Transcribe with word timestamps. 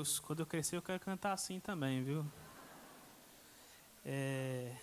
Deus. 0.00 0.18
Quando 0.18 0.40
eu 0.40 0.46
crescer, 0.46 0.76
eu 0.76 0.82
quero 0.82 0.98
cantar 0.98 1.32
assim 1.32 1.60
também, 1.60 2.02
viu? 2.02 2.24
É... 4.02 4.74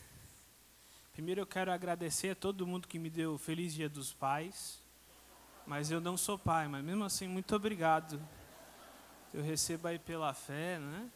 Primeiro, 1.11 1.41
eu 1.41 1.47
quero 1.47 1.71
agradecer 1.71 2.29
a 2.29 2.35
todo 2.35 2.67
mundo 2.67 2.87
que 2.87 2.99
me 2.99 3.09
deu 3.09 3.35
Feliz 3.35 3.73
Dia 3.73 3.89
dos 3.89 4.13
Pais. 4.13 4.79
Mas 5.65 5.89
eu 5.89 5.99
não 5.99 6.15
sou 6.15 6.37
pai, 6.37 6.67
mas 6.67 6.85
mesmo 6.85 7.03
assim, 7.03 7.27
muito 7.27 7.55
obrigado. 7.55 8.21
Eu 9.33 9.41
recebo 9.41 9.87
aí 9.87 9.97
pela 9.97 10.33
fé, 10.35 10.77
né? 10.77 11.09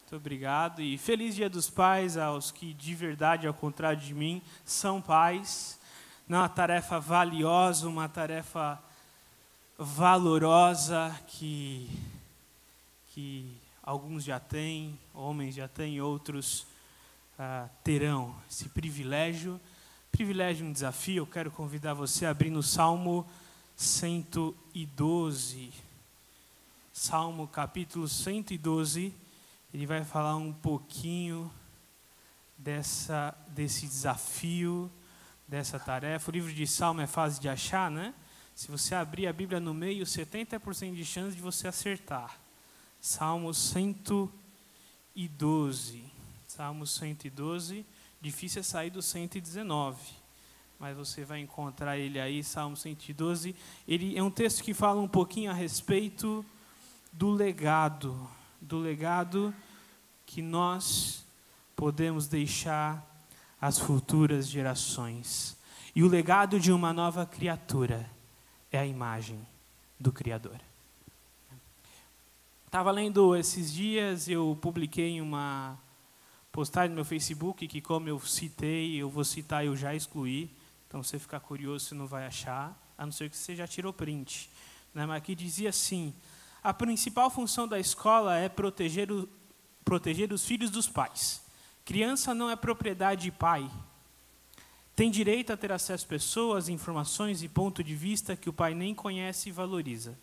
Muito 0.00 0.16
obrigado. 0.16 0.82
E 0.82 0.98
feliz 0.98 1.34
Dia 1.34 1.48
dos 1.48 1.70
Pais 1.70 2.18
aos 2.18 2.50
que 2.50 2.74
de 2.74 2.94
verdade, 2.94 3.46
ao 3.46 3.54
contrário 3.54 3.98
de 3.98 4.12
mim, 4.12 4.42
são 4.62 5.00
pais. 5.00 5.80
Não 6.28 6.38
é 6.38 6.40
uma 6.42 6.48
tarefa 6.50 7.00
valiosa, 7.00 7.88
uma 7.88 8.10
tarefa 8.10 8.78
valorosa 9.78 11.18
que, 11.26 11.90
que 13.18 13.50
alguns 13.82 14.22
já 14.22 14.38
têm, 14.38 14.96
homens 15.12 15.56
já 15.56 15.66
têm, 15.66 16.00
outros 16.00 16.64
ah, 17.36 17.68
terão 17.82 18.32
esse 18.48 18.68
privilégio. 18.68 19.60
Privilégio, 20.12 20.64
um 20.64 20.70
desafio. 20.70 21.22
Eu 21.22 21.26
quero 21.26 21.50
convidar 21.50 21.94
você 21.94 22.26
a 22.26 22.30
abrir 22.30 22.48
no 22.48 22.62
Salmo 22.62 23.26
112. 23.74 25.72
Salmo 26.92 27.48
capítulo 27.48 28.06
112, 28.06 29.12
ele 29.74 29.84
vai 29.84 30.04
falar 30.04 30.36
um 30.36 30.52
pouquinho 30.52 31.52
dessa, 32.56 33.36
desse 33.48 33.84
desafio, 33.84 34.88
dessa 35.48 35.76
tarefa. 35.76 36.30
O 36.30 36.34
livro 36.34 36.52
de 36.52 36.68
Salmo 36.68 37.00
é 37.00 37.06
fácil 37.08 37.42
de 37.42 37.48
achar, 37.48 37.90
né? 37.90 38.14
Se 38.54 38.70
você 38.70 38.94
abrir 38.94 39.26
a 39.26 39.32
Bíblia 39.32 39.58
no 39.58 39.74
meio, 39.74 40.04
70% 40.04 40.94
de 40.94 41.04
chance 41.04 41.34
de 41.34 41.42
você 41.42 41.66
acertar. 41.66 42.38
Salmo 43.00 43.54
112. 43.54 46.04
Salmo 46.46 46.86
112. 46.86 47.86
Difícil 48.20 48.60
é 48.60 48.62
sair 48.62 48.90
do 48.90 49.00
119 49.00 50.18
mas 50.78 50.96
você 50.96 51.24
vai 51.24 51.40
encontrar 51.40 51.98
ele 51.98 52.20
aí, 52.20 52.44
Salmo 52.44 52.76
112. 52.76 53.54
Ele 53.86 54.16
é 54.16 54.22
um 54.22 54.30
texto 54.30 54.62
que 54.62 54.72
fala 54.72 55.00
um 55.00 55.08
pouquinho 55.08 55.50
a 55.50 55.54
respeito 55.54 56.44
do 57.12 57.30
legado, 57.30 58.28
do 58.60 58.78
legado 58.78 59.52
que 60.24 60.40
nós 60.40 61.24
podemos 61.74 62.28
deixar 62.28 63.04
às 63.60 63.78
futuras 63.78 64.48
gerações. 64.48 65.56
E 65.96 66.04
o 66.04 66.08
legado 66.08 66.60
de 66.60 66.70
uma 66.70 66.92
nova 66.92 67.26
criatura 67.26 68.08
é 68.70 68.78
a 68.78 68.86
imagem 68.86 69.44
do 69.98 70.12
Criador. 70.12 70.60
Estava 72.68 72.90
lendo 72.90 73.34
esses 73.34 73.72
dias, 73.72 74.28
eu 74.28 74.56
publiquei 74.60 75.20
uma 75.22 75.78
postagem 76.52 76.90
no 76.90 76.96
meu 76.96 77.04
Facebook 77.04 77.66
que, 77.66 77.80
como 77.80 78.10
eu 78.10 78.20
citei, 78.20 78.94
eu 78.94 79.08
vou 79.08 79.24
citar, 79.24 79.64
eu 79.64 79.74
já 79.74 79.94
excluí 79.94 80.50
então, 80.86 81.02
você 81.02 81.18
ficar 81.18 81.40
curioso, 81.40 81.86
você 81.86 81.94
não 81.94 82.06
vai 82.06 82.26
achar, 82.26 82.78
a 82.98 83.06
não 83.06 83.12
ser 83.12 83.30
que 83.30 83.36
você 83.38 83.56
já 83.56 83.66
tirou 83.66 83.90
print. 83.90 84.50
Né? 84.94 85.06
Mas 85.06 85.16
aqui 85.16 85.34
dizia 85.34 85.70
assim: 85.70 86.12
a 86.62 86.74
principal 86.74 87.30
função 87.30 87.66
da 87.66 87.80
escola 87.80 88.36
é 88.36 88.50
proteger, 88.50 89.10
o, 89.10 89.26
proteger 89.82 90.30
os 90.30 90.44
filhos 90.44 90.70
dos 90.70 90.86
pais. 90.86 91.42
Criança 91.86 92.34
não 92.34 92.50
é 92.50 92.56
propriedade 92.56 93.22
de 93.22 93.30
pai. 93.30 93.70
Tem 94.94 95.10
direito 95.10 95.54
a 95.54 95.56
ter 95.56 95.72
acesso 95.72 96.04
a 96.04 96.08
pessoas, 96.08 96.68
informações 96.68 97.42
e 97.42 97.48
ponto 97.48 97.82
de 97.82 97.94
vista 97.94 98.36
que 98.36 98.50
o 98.50 98.52
pai 98.52 98.74
nem 98.74 98.94
conhece 98.94 99.48
e 99.48 99.52
valoriza. 99.52 100.18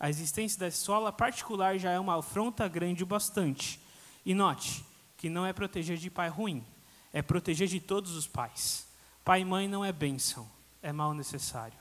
A 0.00 0.08
existência 0.08 0.58
da 0.58 0.68
escola 0.68 1.12
particular 1.12 1.78
já 1.78 1.90
é 1.90 1.98
uma 1.98 2.18
afronta 2.18 2.68
grande 2.68 3.02
o 3.02 3.06
bastante. 3.06 3.80
E 4.24 4.34
note 4.34 4.84
que 5.16 5.28
não 5.28 5.44
é 5.44 5.52
proteger 5.52 5.96
de 5.96 6.10
pai 6.10 6.28
ruim, 6.28 6.64
é 7.12 7.20
proteger 7.20 7.66
de 7.66 7.80
todos 7.80 8.14
os 8.14 8.26
pais. 8.26 8.86
Pai 9.24 9.40
e 9.40 9.44
mãe 9.44 9.66
não 9.66 9.84
é 9.84 9.92
bênção, 9.92 10.48
é 10.80 10.92
mal 10.92 11.12
necessário. 11.12 11.76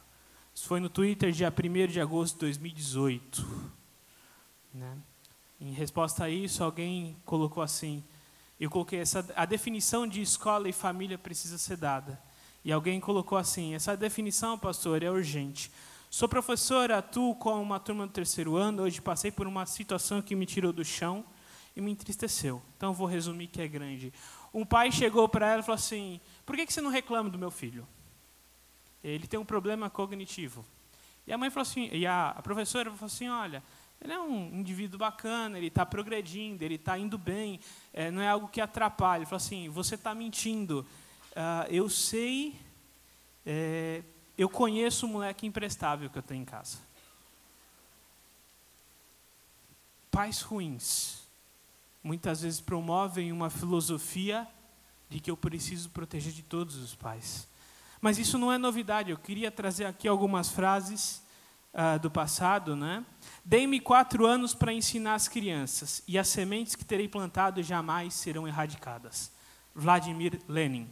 Isso 0.53 0.68
foi 0.68 0.80
no 0.80 0.90
Twitter, 0.90 1.31
dia 1.31 1.53
1 1.53 1.88
de 1.88 2.02
agosto 2.02 2.34
de 2.34 2.40
2018. 2.40 3.47
Né? 4.74 4.97
Em 5.62 5.72
resposta 5.72 6.24
a 6.24 6.30
isso, 6.30 6.63
alguém 6.63 7.16
colocou 7.25 7.62
assim: 7.62 8.03
eu 8.59 8.69
coloquei 8.72 9.00
essa, 9.00 9.25
a 9.36 9.46
definição 9.46 10.08
de 10.08 10.22
escola 10.22 10.68
e 10.68 10.74
família 10.74 11.18
precisa 11.18 11.59
ser 11.59 11.78
dada. 11.78 12.19
E 12.66 12.72
alguém 12.72 13.00
colocou 13.00 13.38
assim: 13.38 13.75
essa 13.75 13.96
definição, 13.96 14.58
pastor, 14.58 15.03
é 15.03 15.12
urgente. 15.12 15.72
Sou 16.09 16.28
professora, 16.28 17.00
atuo 17.00 17.35
com 17.35 17.62
uma 17.62 17.79
turma 17.79 18.07
do 18.07 18.13
terceiro 18.13 18.56
ano. 18.56 18.84
Hoje 18.84 19.01
passei 19.01 19.29
por 19.29 19.45
uma 19.45 19.66
situação 19.66 20.22
que 20.22 20.35
me 20.35 20.45
tirou 20.45 20.72
do 20.72 20.84
chão 20.84 21.25
e 21.75 21.81
me 21.81 21.91
entristeceu. 21.91 22.62
Então 22.78 22.94
vou 22.94 23.06
resumir 23.06 23.47
que 23.47 23.62
é 23.62 23.68
grande. 23.68 24.13
Um 24.53 24.66
pai 24.66 24.90
chegou 24.90 25.28
para 25.28 25.51
ela 25.51 25.59
e 25.59 25.63
falou 25.63 25.75
assim: 25.75 26.22
por 26.45 26.56
que, 26.56 26.66
que 26.66 26.73
você 26.73 26.79
não 26.79 26.90
reclama 26.90 27.29
do 27.29 27.38
meu 27.38 27.51
filho? 27.51 27.85
Ele 29.03 29.28
tem 29.28 29.38
um 29.38 29.45
problema 29.45 29.90
cognitivo. 29.90 30.66
E 31.28 31.34
a 31.34 31.38
mãe 31.38 31.50
falou 31.50 31.63
assim, 31.63 31.90
e 31.91 32.07
a, 32.07 32.29
a 32.29 32.41
professora 32.41 32.89
falou 32.89 33.06
assim, 33.06 33.28
olha, 33.28 33.62
ele 34.01 34.13
é 34.13 34.19
um 34.19 34.57
indivíduo 34.57 34.97
bacana, 34.97 35.57
ele 35.57 35.68
está 35.68 35.85
progredindo, 35.85 36.63
ele 36.63 36.75
está 36.75 36.97
indo 36.97 37.18
bem, 37.18 37.59
é, 37.94 38.09
não 38.09 38.22
é 38.22 38.29
algo 38.29 38.47
que 38.47 38.62
atrapalhe. 38.62 39.24
Ele 39.24 39.25
falou 39.25 39.44
assim, 39.44 39.68
você 39.68 39.95
está 39.95 40.16
mentindo. 40.16 40.88
Uh, 41.31 41.69
eu 41.69 41.89
sei, 41.89 42.56
é, 43.45 44.03
eu 44.38 44.50
conheço 44.50 45.06
o 45.06 45.09
moleque 45.09 45.46
imprestável 45.46 46.09
que 46.09 46.18
eu 46.18 46.24
tenho 46.24 46.42
em 46.42 46.46
casa. 46.46 46.78
Pais 50.12 50.42
ruins 50.42 51.28
muitas 52.03 52.42
vezes 52.42 52.62
promovem 52.62 53.31
uma 53.31 53.50
filosofia 53.50 54.48
de 55.09 55.20
que 55.20 55.31
eu 55.31 55.38
preciso 55.38 55.90
proteger 55.90 56.31
de 56.31 56.44
todos 56.44 56.75
os 56.78 56.96
pais. 56.96 57.48
Mas 58.00 58.18
isso 58.18 58.38
não 58.38 58.52
é 58.52 58.58
novidade. 58.58 59.12
Eu 59.12 59.18
queria 59.18 59.52
trazer 59.52 59.86
aqui 59.86 60.08
algumas 60.08 60.50
frases 60.50 61.22
uh, 61.74 62.00
do 62.00 62.12
passado, 62.12 62.75
né? 62.75 63.06
Dei-me 63.44 63.80
quatro 63.80 64.25
anos 64.25 64.54
para 64.54 64.74
ensinar 64.74 65.16
as 65.16 65.28
crianças, 65.28 66.04
e 66.08 66.18
as 66.18 66.28
sementes 66.28 66.75
que 66.75 66.86
terei 66.86 67.08
plantado 67.08 67.64
jamais 67.64 68.14
serão 68.14 68.48
erradicadas. 68.48 69.31
Vladimir 69.74 70.40
Lenin. 70.48 70.88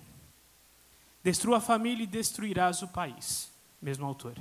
Destrua 1.25 1.57
a 1.57 1.59
família 1.59 2.03
e 2.03 2.07
destruirás 2.07 2.83
o 2.83 2.87
país. 2.87 3.51
Mesmo 3.81 4.05
autor. 4.05 4.37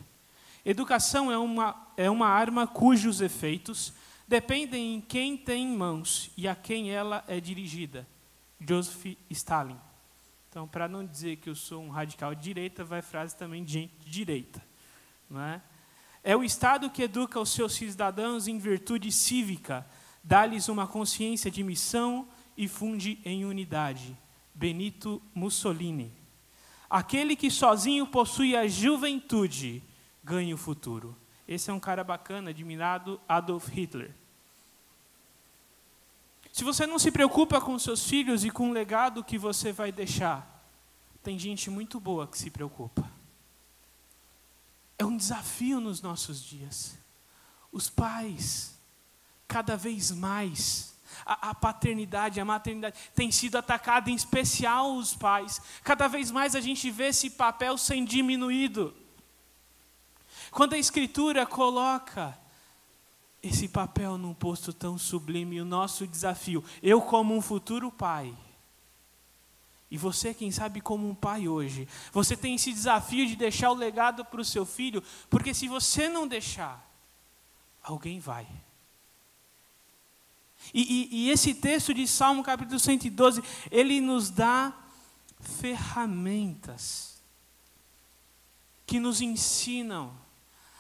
Educação 0.62 1.32
é 1.32 1.38
uma, 1.38 1.74
é 1.96 2.10
uma 2.10 2.28
arma 2.28 2.66
cujos 2.66 3.22
efeitos 3.22 3.94
dependem 4.28 4.96
em 4.96 5.00
quem 5.00 5.34
tem 5.34 5.64
em 5.64 5.74
mãos 5.74 6.30
e 6.36 6.46
a 6.46 6.54
quem 6.54 6.90
ela 6.90 7.24
é 7.26 7.40
dirigida. 7.40 8.06
Joseph 8.60 9.16
Stalin. 9.30 9.78
Então, 10.50 10.68
para 10.68 10.86
não 10.86 11.06
dizer 11.06 11.36
que 11.36 11.48
eu 11.48 11.54
sou 11.54 11.82
um 11.82 11.88
radical 11.88 12.34
de 12.34 12.42
direita, 12.42 12.84
vai 12.84 13.00
frase 13.00 13.34
também 13.34 13.64
de 13.64 13.72
gente 13.72 13.94
de 14.04 14.10
direita. 14.10 14.62
Não 15.30 15.40
é? 15.40 15.62
é 16.22 16.36
o 16.36 16.44
Estado 16.44 16.90
que 16.90 17.04
educa 17.04 17.40
os 17.40 17.48
seus 17.48 17.72
cidadãos 17.72 18.46
em 18.46 18.58
virtude 18.58 19.10
cívica, 19.10 19.86
dá-lhes 20.22 20.68
uma 20.68 20.86
consciência 20.86 21.50
de 21.50 21.62
missão 21.62 22.28
e 22.58 22.68
funde 22.68 23.20
em 23.24 23.46
unidade. 23.46 24.14
Benito 24.54 25.22
Mussolini. 25.34 26.23
Aquele 26.88 27.34
que 27.34 27.50
sozinho 27.50 28.06
possui 28.06 28.56
a 28.56 28.68
juventude 28.68 29.82
ganha 30.22 30.54
o 30.54 30.58
futuro. 30.58 31.16
Esse 31.46 31.70
é 31.70 31.72
um 31.72 31.80
cara 31.80 32.02
bacana, 32.02 32.50
admirado 32.50 33.20
Adolf 33.28 33.68
Hitler. 33.68 34.14
Se 36.52 36.64
você 36.64 36.86
não 36.86 36.98
se 36.98 37.10
preocupa 37.10 37.60
com 37.60 37.78
seus 37.78 38.08
filhos 38.08 38.44
e 38.44 38.50
com 38.50 38.70
o 38.70 38.72
legado 38.72 39.24
que 39.24 39.36
você 39.36 39.72
vai 39.72 39.90
deixar, 39.90 40.64
tem 41.22 41.38
gente 41.38 41.68
muito 41.68 41.98
boa 41.98 42.26
que 42.26 42.38
se 42.38 42.50
preocupa. 42.50 43.10
É 44.96 45.04
um 45.04 45.16
desafio 45.16 45.80
nos 45.80 46.00
nossos 46.00 46.42
dias. 46.42 46.96
Os 47.72 47.90
pais, 47.90 48.78
cada 49.48 49.76
vez 49.76 50.12
mais, 50.12 50.93
a, 51.24 51.50
a, 51.50 51.54
paternidade, 51.54 52.40
a 52.40 52.44
maternidade 52.44 52.96
tem 53.14 53.30
sido 53.30 53.56
atacada, 53.56 54.10
em 54.10 54.14
especial 54.14 54.96
os 54.96 55.14
pais. 55.14 55.60
Cada 55.82 56.08
vez 56.08 56.30
mais 56.30 56.54
a 56.54 56.60
gente 56.60 56.90
vê 56.90 57.08
esse 57.08 57.30
papel 57.30 57.76
sendo 57.76 58.08
diminuído. 58.08 58.94
Quando 60.50 60.74
a 60.74 60.78
Escritura 60.78 61.44
coloca 61.44 62.38
esse 63.42 63.68
papel 63.68 64.16
num 64.16 64.32
posto 64.32 64.72
tão 64.72 64.96
sublime, 64.96 65.60
o 65.60 65.64
nosso 65.64 66.06
desafio, 66.06 66.64
eu 66.82 67.02
como 67.02 67.36
um 67.36 67.42
futuro 67.42 67.90
pai, 67.90 68.34
e 69.90 69.98
você, 69.98 70.34
quem 70.34 70.50
sabe, 70.50 70.80
como 70.80 71.08
um 71.08 71.14
pai 71.14 71.46
hoje, 71.46 71.86
você 72.12 72.36
tem 72.36 72.56
esse 72.56 72.72
desafio 72.72 73.26
de 73.26 73.36
deixar 73.36 73.70
o 73.70 73.74
legado 73.74 74.24
para 74.24 74.40
o 74.40 74.44
seu 74.44 74.66
filho, 74.66 75.02
porque 75.30 75.54
se 75.54 75.68
você 75.68 76.08
não 76.08 76.26
deixar, 76.26 76.84
alguém 77.82 78.18
vai. 78.18 78.46
E, 80.72 80.82
e, 80.82 81.26
e 81.26 81.30
esse 81.30 81.54
texto 81.54 81.92
de 81.92 82.06
Salmo 82.06 82.42
capítulo 82.42 82.78
112, 82.78 83.42
ele 83.70 84.00
nos 84.00 84.30
dá 84.30 84.72
ferramentas 85.60 87.22
que 88.86 88.98
nos 88.98 89.20
ensinam 89.20 90.16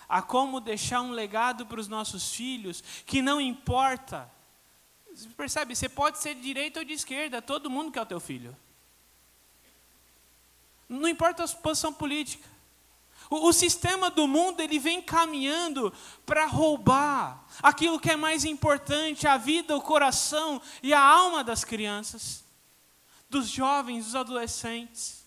a 0.08 0.22
como 0.22 0.60
deixar 0.60 1.00
um 1.00 1.10
legado 1.10 1.66
para 1.66 1.80
os 1.80 1.88
nossos 1.88 2.34
filhos, 2.34 2.82
que 3.06 3.22
não 3.22 3.40
importa 3.40 4.30
Você 5.14 5.28
percebe? 5.30 5.74
Você 5.74 5.88
pode 5.88 6.18
ser 6.18 6.34
de 6.34 6.42
direita 6.42 6.80
ou 6.80 6.84
de 6.84 6.92
esquerda, 6.92 7.40
todo 7.40 7.70
mundo 7.70 7.90
quer 7.90 8.02
o 8.02 8.06
teu 8.06 8.20
filho. 8.20 8.56
Não 10.88 11.08
importa 11.08 11.44
a 11.44 11.48
posição 11.48 11.92
política. 11.92 12.53
O, 13.30 13.48
o 13.48 13.52
sistema 13.52 14.10
do 14.10 14.26
mundo 14.26 14.60
ele 14.60 14.78
vem 14.78 15.02
caminhando 15.02 15.92
para 16.24 16.46
roubar 16.46 17.44
aquilo 17.62 18.00
que 18.00 18.10
é 18.10 18.16
mais 18.16 18.44
importante, 18.44 19.26
a 19.26 19.36
vida, 19.36 19.76
o 19.76 19.82
coração 19.82 20.60
e 20.82 20.92
a 20.92 21.00
alma 21.00 21.44
das 21.44 21.64
crianças, 21.64 22.44
dos 23.28 23.48
jovens, 23.48 24.06
dos 24.06 24.14
adolescentes. 24.14 25.24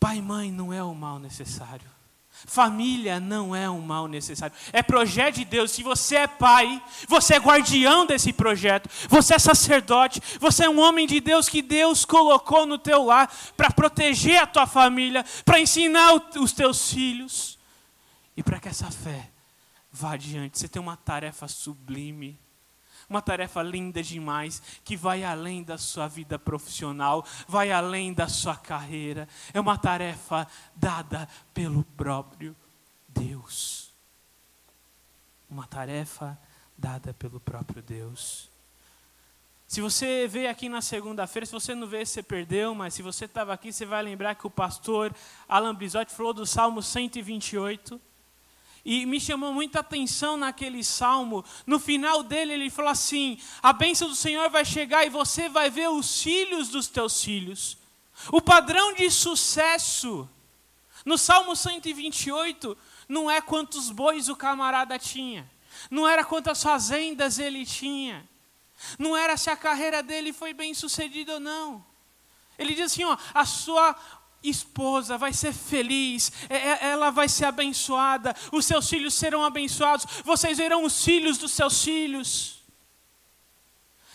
Pai 0.00 0.16
e 0.16 0.22
mãe 0.22 0.50
não 0.50 0.72
é 0.72 0.82
o 0.82 0.94
mal 0.94 1.18
necessário. 1.18 1.91
Família 2.32 3.20
não 3.20 3.54
é 3.54 3.70
um 3.70 3.80
mal 3.80 4.08
necessário, 4.08 4.56
é 4.72 4.82
projeto 4.82 5.36
de 5.36 5.44
Deus. 5.44 5.70
Se 5.70 5.82
você 5.82 6.16
é 6.16 6.26
pai, 6.26 6.82
você 7.06 7.34
é 7.34 7.38
guardião 7.38 8.04
desse 8.04 8.32
projeto, 8.32 8.88
você 9.08 9.34
é 9.34 9.38
sacerdote, 9.38 10.20
você 10.40 10.64
é 10.64 10.68
um 10.68 10.80
homem 10.80 11.06
de 11.06 11.20
Deus 11.20 11.48
que 11.48 11.62
Deus 11.62 12.04
colocou 12.04 12.66
no 12.66 12.78
teu 12.78 13.04
lar 13.04 13.32
para 13.56 13.70
proteger 13.70 14.38
a 14.38 14.46
tua 14.46 14.66
família, 14.66 15.24
para 15.44 15.60
ensinar 15.60 16.14
os 16.36 16.52
teus 16.52 16.90
filhos 16.90 17.58
e 18.36 18.42
para 18.42 18.58
que 18.58 18.68
essa 18.68 18.90
fé 18.90 19.30
vá 19.90 20.14
adiante. 20.14 20.58
Você 20.58 20.68
tem 20.68 20.82
uma 20.82 20.96
tarefa 20.96 21.46
sublime 21.46 22.40
uma 23.12 23.22
tarefa 23.22 23.62
linda 23.62 24.02
demais, 24.02 24.62
que 24.82 24.96
vai 24.96 25.22
além 25.22 25.62
da 25.62 25.76
sua 25.76 26.08
vida 26.08 26.38
profissional, 26.38 27.24
vai 27.46 27.70
além 27.70 28.12
da 28.12 28.26
sua 28.26 28.56
carreira. 28.56 29.28
É 29.52 29.60
uma 29.60 29.76
tarefa 29.76 30.46
dada 30.74 31.28
pelo 31.52 31.84
próprio 31.84 32.56
Deus. 33.06 33.92
Uma 35.48 35.66
tarefa 35.66 36.38
dada 36.76 37.12
pelo 37.12 37.38
próprio 37.38 37.82
Deus. 37.82 38.50
Se 39.68 39.80
você 39.80 40.26
veio 40.26 40.50
aqui 40.50 40.68
na 40.68 40.80
segunda-feira, 40.80 41.46
se 41.46 41.52
você 41.52 41.74
não 41.74 41.86
veio, 41.86 42.06
você 42.06 42.22
perdeu, 42.22 42.74
mas 42.74 42.94
se 42.94 43.02
você 43.02 43.26
estava 43.26 43.52
aqui, 43.52 43.72
você 43.72 43.86
vai 43.86 44.02
lembrar 44.02 44.34
que 44.34 44.46
o 44.46 44.50
pastor 44.50 45.14
Alan 45.48 45.74
Brizotti 45.74 46.14
falou 46.14 46.32
do 46.32 46.46
Salmo 46.46 46.82
128 46.82 48.00
e 48.84 49.06
me 49.06 49.20
chamou 49.20 49.52
muita 49.52 49.80
atenção 49.80 50.36
naquele 50.36 50.82
salmo. 50.82 51.44
No 51.66 51.78
final 51.78 52.22
dele, 52.22 52.52
ele 52.54 52.70
falou 52.70 52.90
assim: 52.90 53.38
A 53.62 53.72
bênção 53.72 54.08
do 54.08 54.14
Senhor 54.14 54.50
vai 54.50 54.64
chegar 54.64 55.06
e 55.06 55.10
você 55.10 55.48
vai 55.48 55.70
ver 55.70 55.88
os 55.88 56.22
filhos 56.22 56.68
dos 56.68 56.88
teus 56.88 57.22
filhos. 57.22 57.78
O 58.30 58.40
padrão 58.40 58.92
de 58.92 59.10
sucesso. 59.10 60.28
No 61.04 61.18
Salmo 61.18 61.56
128, 61.56 62.78
não 63.08 63.28
é 63.30 63.40
quantos 63.40 63.90
bois 63.90 64.28
o 64.28 64.36
camarada 64.36 64.96
tinha, 64.98 65.50
não 65.90 66.06
era 66.06 66.24
quantas 66.24 66.62
fazendas 66.62 67.40
ele 67.40 67.66
tinha, 67.66 68.24
não 68.96 69.16
era 69.16 69.36
se 69.36 69.50
a 69.50 69.56
carreira 69.56 70.00
dele 70.00 70.32
foi 70.32 70.54
bem 70.54 70.72
sucedida 70.74 71.34
ou 71.34 71.40
não. 71.40 71.84
Ele 72.58 72.74
diz 72.74 72.92
assim: 72.92 73.04
ó, 73.04 73.16
a 73.34 73.44
sua 73.44 73.96
esposa 74.42 75.16
vai 75.16 75.32
ser 75.32 75.52
feliz, 75.52 76.32
é, 76.48 76.56
é, 76.56 76.90
ela 76.90 77.10
vai 77.10 77.28
ser 77.28 77.44
abençoada, 77.44 78.34
os 78.50 78.66
seus 78.66 78.88
filhos 78.88 79.14
serão 79.14 79.44
abençoados, 79.44 80.06
vocês 80.24 80.58
verão 80.58 80.84
os 80.84 81.04
filhos 81.04 81.38
dos 81.38 81.52
seus 81.52 81.82
filhos. 81.82 82.62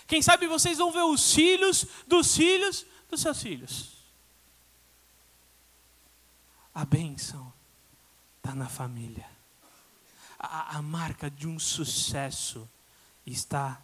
Quem 0.06 0.22
sabe 0.22 0.48
vocês 0.48 0.78
vão 0.78 0.92
ver 0.92 1.04
os 1.04 1.34
filhos 1.34 1.86
dos 2.08 2.36
filhos 2.36 2.86
dos 3.10 3.22
seus 3.22 3.42
filhos. 3.42 3.98
A 6.74 6.86
bênção 6.86 7.52
está 8.38 8.54
na 8.54 8.70
família. 8.70 9.28
A, 10.40 10.78
a 10.78 10.82
marca 10.82 11.30
de 11.30 11.48
um 11.48 11.60
sucesso 11.60 12.70
está 13.26 13.82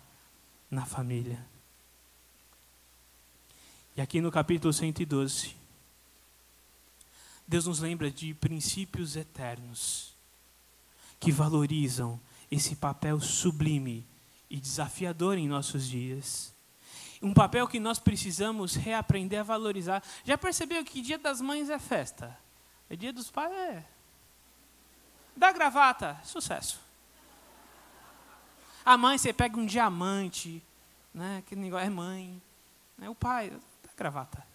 na 0.69 0.86
família. 0.86 1.45
E 3.95 4.01
aqui 4.01 4.22
no 4.22 4.31
capítulo 4.31 4.72
112, 4.72 5.56
Deus 7.48 7.66
nos 7.66 7.80
lembra 7.80 8.10
de 8.10 8.34
princípios 8.34 9.16
eternos 9.16 10.16
que 11.19 11.31
valorizam 11.31 12.19
esse 12.50 12.75
papel 12.75 13.19
sublime 13.19 14.07
e 14.50 14.60
desafiador 14.60 15.38
em 15.38 15.48
nossos 15.48 15.88
dias. 15.88 16.54
Um 17.22 17.34
papel 17.34 17.68
que 17.68 17.80
nós 17.80 18.00
precisamos 18.00 18.75
reaprender 18.75 19.40
a 19.40 19.44
valorizar. 19.44 20.04
Já 20.24 20.38
percebeu 20.38 20.84
que 20.84 21.01
dia 21.01 21.18
das 21.18 21.42
mães 21.42 21.69
é 21.69 21.80
festa? 21.80 22.38
É 22.90 22.95
dia 22.95 23.13
dos 23.13 23.31
pais 23.31 23.51
é. 23.51 23.86
Da 25.36 25.51
gravata, 25.51 26.19
sucesso. 26.24 26.80
A 28.86 28.98
mãe, 28.98 29.18
você 29.18 29.31
pega 29.31 29.57
um 29.57 29.66
diamante, 29.66 30.62
né? 31.13 31.38
Aquele 31.38 31.62
negócio 31.62 31.88
é 31.88 31.90
mãe. 31.90 32.42
Né? 32.98 33.10
O 33.10 33.16
pai, 33.16 33.50
da 33.50 33.90
gravata 33.95 34.52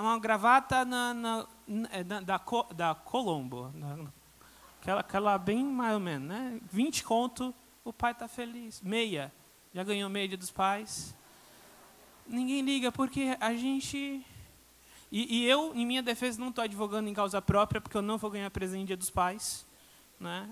uma 0.00 0.18
gravata 0.18 0.86
na, 0.86 1.12
na, 1.12 1.46
é, 1.90 2.02
na, 2.02 2.20
da, 2.20 2.40
da 2.74 2.94
Colombo. 2.94 3.70
aquela, 4.80 5.00
aquela 5.00 5.36
bem 5.36 5.62
mais 5.62 5.92
ou 5.92 6.00
menos, 6.00 6.28
né? 6.28 6.58
20 6.72 7.04
conto, 7.04 7.54
o 7.84 7.92
pai 7.92 8.12
está 8.12 8.26
feliz. 8.26 8.80
Meia. 8.80 9.30
Já 9.74 9.84
ganhou 9.84 10.08
meia 10.08 10.34
dos 10.36 10.50
pais. 10.50 11.14
Ninguém 12.26 12.62
liga, 12.62 12.90
porque 12.90 13.36
a 13.38 13.54
gente. 13.54 14.24
E, 15.10 15.40
e 15.40 15.46
eu, 15.46 15.74
em 15.74 15.84
minha 15.84 16.02
defesa, 16.02 16.40
não 16.40 16.48
estou 16.48 16.64
advogando 16.64 17.10
em 17.10 17.14
causa 17.14 17.42
própria, 17.42 17.80
porque 17.80 17.96
eu 17.96 18.02
não 18.02 18.16
vou 18.16 18.30
ganhar 18.30 18.50
presente 18.50 18.86
dia 18.86 18.96
dos 18.96 19.10
pais. 19.10 19.66
Né? 20.18 20.48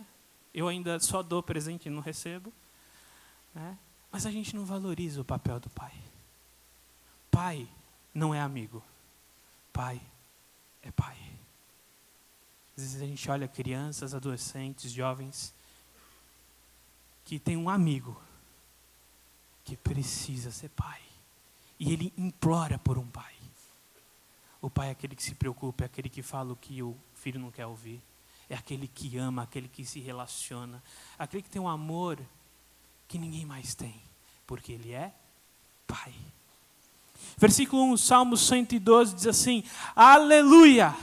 Eu 0.52 0.68
ainda 0.68 1.00
só 1.00 1.22
dou 1.22 1.42
presente 1.42 1.86
e 1.86 1.90
não 1.90 2.02
recebo. 2.02 2.52
Né? 3.54 3.78
Mas 4.12 4.26
a 4.26 4.30
gente 4.30 4.54
não 4.54 4.66
valoriza 4.66 5.20
o 5.22 5.24
papel 5.24 5.58
do 5.58 5.70
pai. 5.70 5.94
Pai 7.30 7.66
não 8.12 8.34
é 8.34 8.40
amigo 8.40 8.82
pai 9.80 9.98
é 10.82 10.90
pai. 10.90 11.16
Às 12.76 12.82
vezes 12.82 13.00
a 13.00 13.06
gente 13.06 13.30
olha 13.30 13.48
crianças, 13.48 14.14
adolescentes, 14.14 14.92
jovens, 14.92 15.54
que 17.24 17.38
tem 17.38 17.56
um 17.56 17.70
amigo 17.70 18.20
que 19.64 19.78
precisa 19.78 20.50
ser 20.50 20.68
pai. 20.68 21.00
E 21.78 21.94
ele 21.94 22.12
implora 22.18 22.78
por 22.78 22.98
um 22.98 23.06
pai. 23.06 23.34
O 24.60 24.68
pai 24.68 24.88
é 24.88 24.90
aquele 24.90 25.16
que 25.16 25.22
se 25.22 25.34
preocupa, 25.34 25.84
é 25.84 25.86
aquele 25.86 26.10
que 26.10 26.20
fala 26.20 26.52
o 26.52 26.56
que 26.56 26.82
o 26.82 26.94
filho 27.14 27.40
não 27.40 27.50
quer 27.50 27.64
ouvir. 27.64 28.02
É 28.50 28.54
aquele 28.54 28.86
que 28.86 29.16
ama, 29.16 29.44
aquele 29.44 29.66
que 29.66 29.86
se 29.86 29.98
relaciona, 29.98 30.82
aquele 31.18 31.42
que 31.42 31.48
tem 31.48 31.62
um 31.62 31.68
amor 31.68 32.20
que 33.08 33.16
ninguém 33.16 33.46
mais 33.46 33.74
tem, 33.74 33.98
porque 34.46 34.72
ele 34.72 34.92
é 34.92 35.14
pai. 35.86 36.14
Versículo 37.36 37.84
1, 37.92 37.96
Salmo 37.96 38.36
112 38.36 39.14
diz 39.14 39.26
assim: 39.26 39.64
Aleluia! 39.94 40.94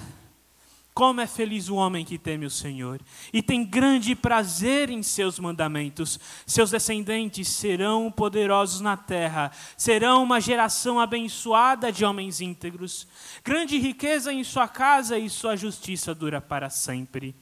Como 0.97 1.21
é 1.21 1.27
feliz 1.27 1.69
o 1.69 1.75
homem 1.75 2.03
que 2.03 2.17
teme 2.17 2.47
o 2.47 2.49
Senhor 2.49 2.99
e 3.31 3.43
tem 3.43 3.63
grande 3.63 4.15
prazer 4.15 4.89
em 4.89 5.03
seus 5.03 5.37
mandamentos. 5.37 6.19
Seus 6.43 6.71
descendentes 6.71 7.49
serão 7.49 8.11
poderosos 8.11 8.81
na 8.81 8.97
terra, 8.97 9.51
serão 9.77 10.23
uma 10.23 10.41
geração 10.41 10.99
abençoada 10.99 11.91
de 11.91 12.03
homens 12.03 12.41
íntegros. 12.41 13.07
Grande 13.43 13.77
riqueza 13.77 14.33
em 14.33 14.43
sua 14.43 14.67
casa 14.67 15.19
e 15.19 15.29
sua 15.29 15.55
justiça 15.55 16.15
dura 16.15 16.41
para 16.41 16.67
sempre. 16.67 17.35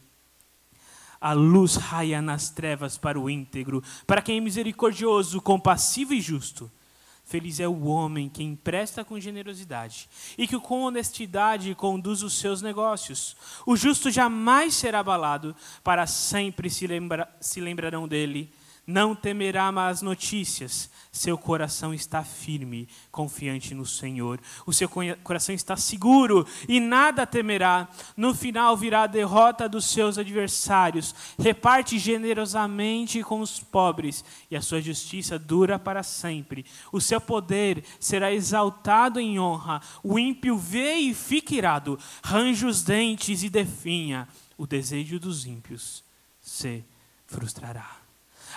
A 1.22 1.32
luz 1.32 1.78
raia 1.78 2.22
nas 2.22 2.50
trevas 2.50 2.98
para 2.98 3.18
o 3.18 3.30
íntegro, 3.30 3.82
para 4.06 4.22
quem 4.22 4.40
é 4.40 4.42
misericordioso, 4.42 5.42
compassivo 5.42 6.14
e 6.14 6.20
justo. 6.20 6.70
Feliz 7.26 7.60
é 7.60 7.68
o 7.68 7.86
homem 7.86 8.30
que 8.30 8.44
empresta 8.44 9.04
com 9.04 9.20
generosidade 9.20 10.08
e 10.38 10.48
que 10.48 10.60
com 10.60 10.84
honestidade 10.84 11.74
conduz 11.74 12.22
os 12.22 12.34
seus 12.34 12.62
negócios. 12.62 13.36
O 13.66 13.76
justo 13.76 14.12
jamais 14.12 14.76
será 14.76 15.00
abalado, 15.00 15.56
para 15.84 16.06
sempre 16.06 16.70
se, 16.70 16.86
lembra, 16.86 17.28
se 17.42 17.60
lembrarão 17.60 18.08
dele 18.08 18.54
não 18.86 19.16
temerá 19.16 19.72
más 19.72 20.02
notícias. 20.02 20.90
Seu 21.12 21.38
coração 21.38 21.94
está 21.94 22.24
firme, 22.24 22.88
confiante 23.12 23.74
no 23.74 23.86
Senhor. 23.86 24.40
O 24.66 24.74
seu 24.74 24.90
coração 25.24 25.56
está 25.56 25.78
seguro 25.78 26.46
e 26.68 26.80
nada 26.80 27.26
temerá. 27.26 27.88
No 28.16 28.36
final 28.36 28.76
virá 28.76 29.04
a 29.04 29.08
derrota 29.08 29.68
dos 29.68 29.86
seus 29.86 30.18
adversários. 30.18 31.16
Reparte 31.40 31.98
generosamente 31.98 33.24
com 33.24 33.40
os 33.40 33.60
pobres 33.60 34.24
e 34.52 34.56
a 34.56 34.62
sua 34.62 34.82
justiça 34.82 35.40
dura 35.40 35.80
para 35.80 36.04
sempre. 36.04 36.66
O 36.92 37.00
seu 37.00 37.22
poder 37.22 37.84
será 38.00 38.32
exaltado 38.32 39.20
em 39.20 39.40
honra. 39.40 39.82
O 40.04 40.20
ímpio 40.20 40.58
vê 40.58 40.96
e 40.96 41.14
fica 41.14 41.56
irado, 41.56 41.98
range 42.24 42.66
os 42.66 42.84
dentes 42.84 43.42
e 43.42 43.50
definha. 43.50 44.28
O 44.58 44.68
desejo 44.68 45.20
dos 45.20 45.46
ímpios 45.46 46.04
se 46.42 46.84
frustrará. 47.26 48.05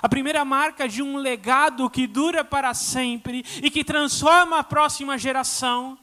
A 0.00 0.08
primeira 0.08 0.44
marca 0.44 0.88
de 0.88 1.02
um 1.02 1.16
legado 1.16 1.90
que 1.90 2.06
dura 2.06 2.44
para 2.44 2.72
sempre 2.74 3.44
e 3.62 3.70
que 3.70 3.84
transforma 3.84 4.58
a 4.58 4.64
próxima 4.64 5.18
geração 5.18 5.98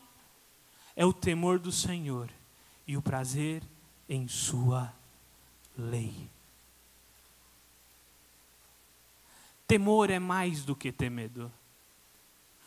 é 0.96 1.06
o 1.06 1.14
temor 1.14 1.60
do 1.60 1.72
Senhor 1.72 2.30
e 2.88 2.98
o 2.98 3.02
prazer 3.02 3.64
em 4.08 4.28
Sua 4.28 4.94
lei. 5.78 6.30
Temor 9.68 10.10
é 10.10 10.20
mais 10.20 10.64
do 10.64 10.76
que 10.76 10.92
temedo. 10.92 11.52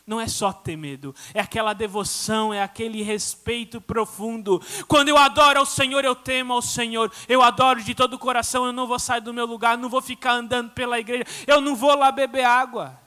Não 0.08 0.18
é 0.18 0.26
só 0.26 0.54
ter 0.54 0.74
medo, 0.74 1.14
é 1.34 1.40
aquela 1.40 1.74
devoção, 1.74 2.50
é 2.50 2.62
aquele 2.62 3.02
respeito 3.02 3.78
profundo. 3.78 4.58
Quando 4.86 5.10
eu 5.10 5.18
adoro 5.18 5.58
ao 5.58 5.66
Senhor, 5.66 6.02
eu 6.02 6.14
temo 6.14 6.54
ao 6.54 6.62
Senhor. 6.62 7.12
Eu 7.28 7.42
adoro 7.42 7.82
de 7.82 7.94
todo 7.94 8.14
o 8.14 8.18
coração, 8.18 8.64
eu 8.64 8.72
não 8.72 8.86
vou 8.86 8.98
sair 8.98 9.20
do 9.20 9.34
meu 9.34 9.44
lugar, 9.44 9.76
não 9.76 9.90
vou 9.90 10.00
ficar 10.00 10.32
andando 10.32 10.70
pela 10.70 10.98
igreja, 10.98 11.26
eu 11.46 11.60
não 11.60 11.76
vou 11.76 11.94
lá 11.94 12.10
beber 12.10 12.42
água. 12.42 12.98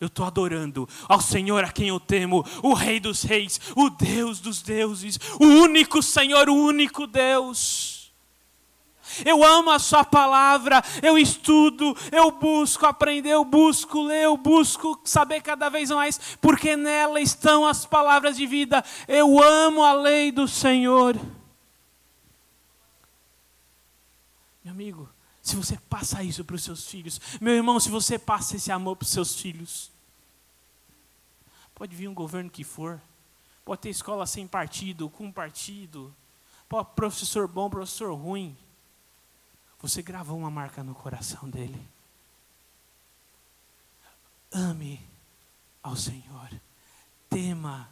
Eu 0.00 0.06
estou 0.06 0.24
adorando 0.24 0.88
ao 1.06 1.20
Senhor 1.20 1.62
a 1.62 1.70
quem 1.70 1.88
eu 1.88 2.00
temo, 2.00 2.42
o 2.62 2.72
Rei 2.72 2.98
dos 2.98 3.24
Reis, 3.24 3.60
o 3.76 3.90
Deus 3.90 4.40
dos 4.40 4.62
deuses, 4.62 5.20
o 5.38 5.44
único 5.44 6.02
Senhor, 6.02 6.48
o 6.48 6.54
único 6.54 7.06
Deus. 7.06 7.91
Eu 9.24 9.44
amo 9.44 9.70
a 9.70 9.78
Sua 9.78 10.04
palavra, 10.04 10.82
eu 11.02 11.18
estudo, 11.18 11.96
eu 12.10 12.30
busco 12.30 12.86
aprender, 12.86 13.30
eu 13.30 13.44
busco 13.44 14.02
ler, 14.02 14.24
eu 14.24 14.36
busco 14.36 15.00
saber 15.04 15.42
cada 15.42 15.68
vez 15.68 15.90
mais, 15.90 16.36
porque 16.40 16.76
nela 16.76 17.20
estão 17.20 17.66
as 17.66 17.84
palavras 17.84 18.36
de 18.36 18.46
vida. 18.46 18.82
Eu 19.08 19.42
amo 19.42 19.82
a 19.82 19.92
lei 19.92 20.30
do 20.30 20.46
Senhor. 20.46 21.16
Meu 24.64 24.72
amigo, 24.72 25.08
se 25.42 25.56
você 25.56 25.76
passa 25.90 26.22
isso 26.22 26.44
para 26.44 26.56
os 26.56 26.62
seus 26.62 26.86
filhos, 26.86 27.20
meu 27.40 27.54
irmão, 27.54 27.80
se 27.80 27.90
você 27.90 28.18
passa 28.18 28.56
esse 28.56 28.70
amor 28.70 28.96
para 28.96 29.04
os 29.04 29.10
seus 29.10 29.34
filhos, 29.34 29.90
pode 31.74 31.96
vir 31.96 32.06
um 32.06 32.14
governo 32.14 32.48
que 32.48 32.62
for, 32.62 33.00
pode 33.64 33.82
ter 33.82 33.90
escola 33.90 34.24
sem 34.24 34.46
partido, 34.46 35.10
com 35.10 35.32
partido, 35.32 36.14
pode 36.68 36.88
professor 36.94 37.48
bom, 37.48 37.68
professor 37.68 38.14
ruim 38.14 38.56
você 39.82 40.00
gravou 40.00 40.38
uma 40.38 40.50
marca 40.50 40.84
no 40.84 40.94
coração 40.94 41.50
dele. 41.50 41.84
Ame 44.52 45.04
ao 45.82 45.96
Senhor. 45.96 46.48
Tema 47.28 47.88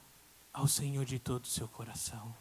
ao 0.53 0.69
Senhor 0.69 1.05
de 1.05 1.19
todo 1.19 1.45
o 1.45 1.49
seu 1.49 1.67
coração. 1.67 2.33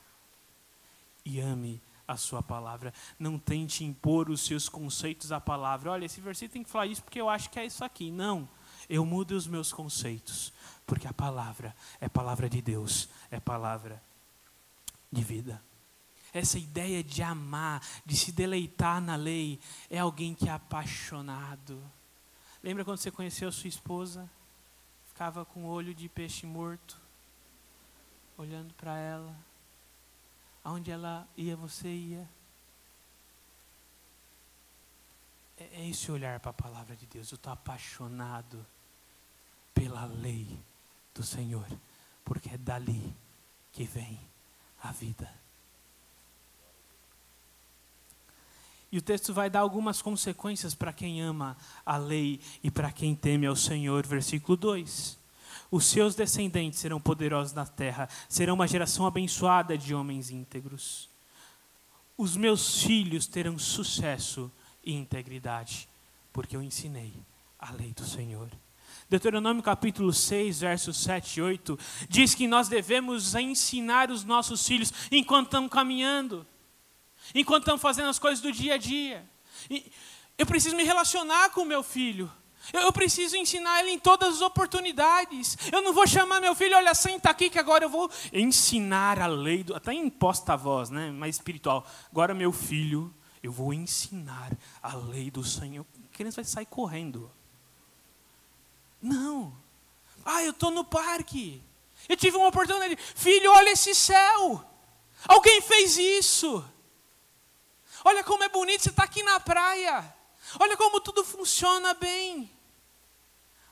E 1.26 1.40
ame 1.40 1.82
a 2.08 2.16
sua 2.16 2.44
palavra. 2.44 2.94
Não 3.18 3.40
tente 3.40 3.84
impor 3.84 4.30
os 4.30 4.42
seus 4.42 4.70
conceitos 4.70 5.32
à 5.32 5.42
palavra. 5.42 5.92
Olha, 5.92 6.06
esse 6.06 6.22
versículo 6.22 6.54
tem 6.54 6.64
que 6.64 6.70
falar 6.70 6.86
isso 6.86 7.04
porque 7.04 7.20
eu 7.20 7.28
acho 7.28 7.50
que 7.50 7.60
é 7.60 7.66
isso 7.66 7.84
aqui. 7.84 8.12
Não. 8.12 8.48
Eu 8.88 9.04
mudo 9.04 9.32
os 9.32 9.48
meus 9.48 9.74
conceitos. 9.74 10.54
Porque 10.86 11.08
a 11.08 11.14
palavra 11.14 11.76
é 12.00 12.08
palavra 12.08 12.48
de 12.48 12.62
Deus, 12.62 13.10
é 13.32 13.40
palavra 13.40 14.02
de 15.12 15.24
vida. 15.24 15.69
Essa 16.34 16.60
ideia 16.60 17.04
de 17.04 17.24
amar, 17.24 17.82
de 18.06 18.16
se 18.16 18.32
deleitar 18.32 19.02
na 19.02 19.16
lei, 19.16 19.60
é 19.90 20.00
alguém 20.00 20.36
que 20.36 20.48
é 20.48 20.52
apaixonado. 20.52 21.82
Lembra 22.64 22.84
quando 22.84 22.98
você 22.98 23.10
conheceu 23.10 23.52
sua 23.52 23.68
esposa? 23.68 24.30
Ficava 25.08 25.46
com 25.46 25.66
o 25.66 25.68
olho 25.68 25.94
de 25.94 26.08
peixe 26.08 26.46
morto, 26.46 27.00
olhando 28.38 28.74
para 28.76 28.98
ela. 28.98 29.36
Aonde 30.64 30.92
ela 30.92 31.28
ia, 31.36 31.56
você 31.56 31.88
ia. 31.88 32.30
É, 35.58 35.82
é 35.82 35.90
esse 35.90 36.12
olhar 36.12 36.40
para 36.40 36.52
a 36.52 36.54
palavra 36.54 36.96
de 36.96 37.06
Deus. 37.06 37.32
Eu 37.32 37.38
estou 37.38 37.52
apaixonado 37.52 38.66
pela 39.74 40.06
lei 40.06 40.60
do 41.14 41.24
Senhor, 41.24 41.68
porque 42.24 42.50
é 42.50 42.58
dali 42.58 43.16
que 43.72 43.84
vem 43.84 44.20
a 44.82 44.92
vida. 44.92 45.30
E 48.92 48.98
o 48.98 49.02
texto 49.02 49.34
vai 49.34 49.50
dar 49.50 49.60
algumas 49.60 50.02
consequências 50.02 50.74
para 50.74 50.92
quem 50.92 51.22
ama 51.22 51.56
a 51.86 51.96
lei 51.98 52.40
e 52.64 52.72
para 52.72 52.92
quem 52.92 53.16
teme 53.16 53.46
ao 53.46 53.56
Senhor. 53.56 54.06
Versículo 54.06 54.58
2: 54.58 55.18
Os 55.70 55.86
seus 55.86 56.16
descendentes 56.16 56.80
serão 56.80 57.00
poderosos 57.00 57.54
na 57.54 57.66
terra, 57.66 58.10
serão 58.28 58.56
uma 58.56 58.68
geração 58.68 59.06
abençoada 59.06 59.78
de 59.78 59.94
homens 59.94 60.32
íntegros. 60.32 61.08
Os 62.18 62.36
meus 62.36 62.82
filhos 62.82 63.28
terão 63.28 63.60
sucesso 63.60 64.52
e 64.84 64.94
integridade, 64.94 65.88
porque 66.34 66.56
eu 66.56 66.64
ensinei 66.64 67.14
a 67.60 67.72
lei 67.72 67.94
do 67.94 68.04
Senhor. 68.06 68.50
Deuteronômio 69.08 69.62
capítulo 69.62 70.12
6, 70.12 70.62
versos 70.62 70.98
7 70.98 71.40
e 71.40 71.42
8, 71.44 71.80
diz 72.10 72.34
que 72.34 72.48
nós 72.48 72.68
devemos 72.68 73.36
ensinar 73.36 74.10
os 74.10 74.24
nossos 74.24 74.66
filhos 74.68 74.92
enquanto 75.12 75.46
estão 75.46 75.70
caminhando 75.70 76.46
enquanto 77.34 77.64
estamos 77.64 77.82
fazendo 77.82 78.10
as 78.10 78.20
coisas 78.20 78.42
do 78.42 78.52
dia 78.52 78.76
a 78.76 78.78
dia. 78.78 79.28
Eu 80.38 80.46
preciso 80.46 80.76
me 80.76 80.84
relacionar 80.84 81.50
com 81.50 81.62
o 81.62 81.66
meu 81.66 81.84
filho. 81.84 82.32
Eu 82.72 82.92
preciso 82.94 83.36
ensinar 83.36 83.80
ele 83.82 83.92
em 83.92 84.00
todas 84.00 84.36
as 84.36 84.42
oportunidades. 84.42 85.58
Eu 85.72 85.82
não 85.82 85.94
vou 85.94 86.06
chamar 86.06 86.40
meu 86.40 86.54
filho, 86.54 86.76
olha, 86.76 86.94
senta 86.94 87.30
aqui 87.30 87.50
que 87.50 87.58
agora 87.58 87.86
eu 87.86 87.90
vou 87.90 88.12
ensinar 88.32 89.20
a 89.20 89.28
lei, 89.28 89.64
do, 89.64 89.76
até 89.76 89.94
imposta 89.94 90.54
a 90.54 90.56
voz, 90.56 90.90
né, 90.90 91.10
mais 91.10 91.36
espiritual. 91.36 91.86
Agora 92.12 92.34
meu 92.34 92.52
filho, 92.52 93.14
eu 93.42 93.52
vou 93.52 93.74
ensinar 93.74 94.52
a 94.84 94.96
lei 94.96 95.32
do 95.32 95.44
Senhor. 95.44 95.86
A 96.12 96.16
criança 96.16 96.36
vai 96.42 96.46
sair 96.46 96.66
correndo. 96.66 97.32
Não. 99.02 99.54
Ah, 100.26 100.44
eu 100.44 100.52
estou 100.52 100.70
no 100.70 100.84
parque. 100.84 101.62
Eu 102.08 102.18
tive 102.18 102.38
uma 102.38 102.48
oportunidade. 102.48 102.98
Filho, 103.16 103.52
olha 103.52 103.72
esse 103.72 103.96
céu. 103.96 104.64
Alguém 105.28 105.62
fez 105.62 105.98
isso. 105.98 106.64
Olha 108.04 108.24
como 108.24 108.44
é 108.44 108.50
bonito, 108.50 108.84
você 108.84 108.90
está 108.90 109.04
aqui 109.04 109.24
na 109.24 109.40
praia. 109.40 110.16
Olha 110.60 110.78
como 110.78 111.02
tudo 111.02 111.24
funciona 111.24 111.94
bem. 111.94 112.52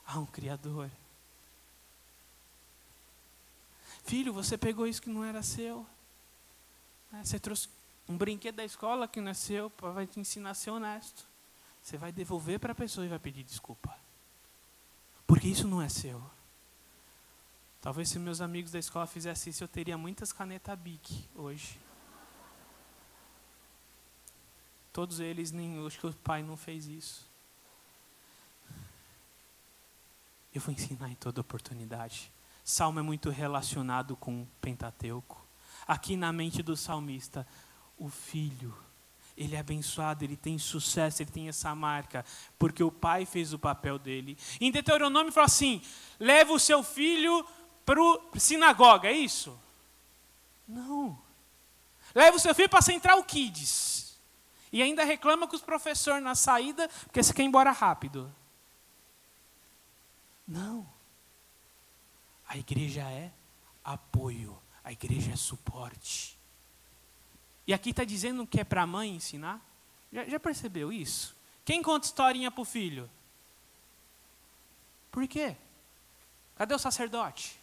Há 0.06 0.18
um 0.18 0.26
Criador. 0.26 0.90
Filho, 4.04 4.32
você 4.32 4.56
pegou 4.56 4.86
isso 4.86 5.02
que 5.02 5.10
não 5.10 5.24
era 5.24 5.42
seu. 5.42 5.86
Né, 7.10 7.22
você 7.24 7.38
trouxe 7.38 7.68
um 8.08 8.16
brinquedo 8.16 8.56
da 8.56 8.64
escola 8.64 9.06
que 9.06 9.20
não 9.20 9.30
é 9.30 9.34
seu, 9.34 9.70
vai 9.80 10.06
te 10.06 10.18
ensinar 10.18 10.50
a 10.50 10.54
ser 10.54 10.70
honesto. 10.70 11.26
Você 11.82 11.96
vai 11.96 12.10
devolver 12.10 12.58
para 12.58 12.72
a 12.72 12.74
pessoa 12.74 13.04
e 13.04 13.08
vai 13.08 13.18
pedir 13.18 13.44
desculpa. 13.44 13.94
Porque 15.26 15.46
isso 15.46 15.68
não 15.68 15.82
é 15.82 15.88
seu. 15.88 16.22
Talvez 17.80 18.08
se 18.08 18.18
meus 18.18 18.40
amigos 18.40 18.72
da 18.72 18.78
escola 18.78 19.06
fizessem 19.06 19.50
isso, 19.50 19.62
eu 19.62 19.68
teria 19.68 19.96
muitas 19.96 20.32
canetas 20.32 20.78
Bic 20.78 21.28
hoje. 21.34 21.78
Todos 24.98 25.20
eles, 25.20 25.52
nem 25.52 25.86
acho 25.86 25.96
que 25.96 26.08
o 26.08 26.12
pai 26.12 26.42
não 26.42 26.56
fez 26.56 26.88
isso. 26.88 27.24
Eu 30.52 30.60
vou 30.60 30.74
ensinar 30.74 31.08
em 31.08 31.14
toda 31.14 31.40
oportunidade. 31.40 32.32
Salmo 32.64 32.98
é 32.98 33.02
muito 33.02 33.30
relacionado 33.30 34.16
com 34.16 34.44
Pentateuco. 34.60 35.40
Aqui 35.86 36.16
na 36.16 36.32
mente 36.32 36.64
do 36.64 36.76
salmista, 36.76 37.46
o 37.96 38.08
filho, 38.08 38.76
ele 39.36 39.54
é 39.54 39.60
abençoado, 39.60 40.24
ele 40.24 40.36
tem 40.36 40.58
sucesso, 40.58 41.22
ele 41.22 41.30
tem 41.30 41.48
essa 41.48 41.72
marca, 41.76 42.24
porque 42.58 42.82
o 42.82 42.90
pai 42.90 43.24
fez 43.24 43.52
o 43.52 43.58
papel 43.58 44.00
dele. 44.00 44.36
Em 44.60 44.72
Deuteronômio 44.72 45.30
fala 45.30 45.46
assim: 45.46 45.80
leva 46.18 46.52
o 46.52 46.58
seu 46.58 46.82
filho 46.82 47.46
para 47.86 48.00
a 48.34 48.40
sinagoga, 48.40 49.06
é 49.06 49.12
isso? 49.12 49.56
Não. 50.66 51.16
Leva 52.12 52.36
o 52.36 52.40
seu 52.40 52.52
filho 52.52 52.68
para 52.68 52.82
Central 52.82 53.22
Kids. 53.22 54.07
E 54.72 54.82
ainda 54.82 55.04
reclama 55.04 55.46
com 55.46 55.56
os 55.56 55.62
professores 55.62 56.22
na 56.22 56.34
saída, 56.34 56.88
porque 57.04 57.22
você 57.22 57.32
quer 57.32 57.42
ir 57.42 57.46
embora 57.46 57.70
rápido. 57.70 58.32
Não. 60.46 60.86
A 62.46 62.56
igreja 62.56 63.02
é 63.02 63.30
apoio, 63.84 64.58
a 64.82 64.92
igreja 64.92 65.32
é 65.32 65.36
suporte. 65.36 66.38
E 67.66 67.74
aqui 67.74 67.90
está 67.90 68.04
dizendo 68.04 68.46
que 68.46 68.60
é 68.60 68.64
para 68.64 68.82
a 68.82 68.86
mãe 68.86 69.14
ensinar? 69.14 69.60
Já, 70.10 70.24
já 70.24 70.40
percebeu 70.40 70.92
isso? 70.92 71.36
Quem 71.64 71.82
conta 71.82 72.06
historinha 72.06 72.50
para 72.50 72.62
o 72.62 72.64
filho? 72.64 73.10
Por 75.10 75.26
quê? 75.28 75.54
Cadê 76.56 76.74
o 76.74 76.78
sacerdote? 76.78 77.58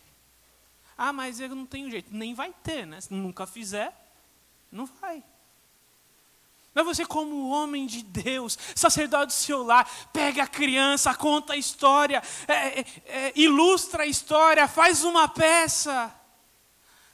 Ah, 0.97 1.11
mas 1.11 1.39
eu 1.39 1.49
não 1.49 1.65
tenho 1.65 1.89
jeito. 1.89 2.15
Nem 2.15 2.33
vai 2.33 2.53
ter, 2.63 2.85
né? 2.85 3.01
Se 3.01 3.13
nunca 3.13 3.47
fizer, 3.47 3.93
não 4.71 4.85
vai. 4.85 5.23
Mas 6.75 6.85
você, 6.85 7.05
como 7.05 7.47
homem 7.47 7.87
de 7.87 8.03
Deus, 8.03 8.59
sacerdote 8.75 9.27
do 9.27 9.31
seu 9.31 9.63
lar, 9.63 9.89
pega 10.11 10.43
a 10.43 10.47
criança, 10.47 11.15
conta 11.15 11.53
a 11.53 11.57
história, 11.57 12.21
é, 12.45 12.81
é, 12.81 12.85
é, 13.05 13.33
ilustra 13.33 14.03
a 14.03 14.05
história, 14.05 14.67
faz 14.67 15.05
uma 15.05 15.25
peça. 15.29 16.13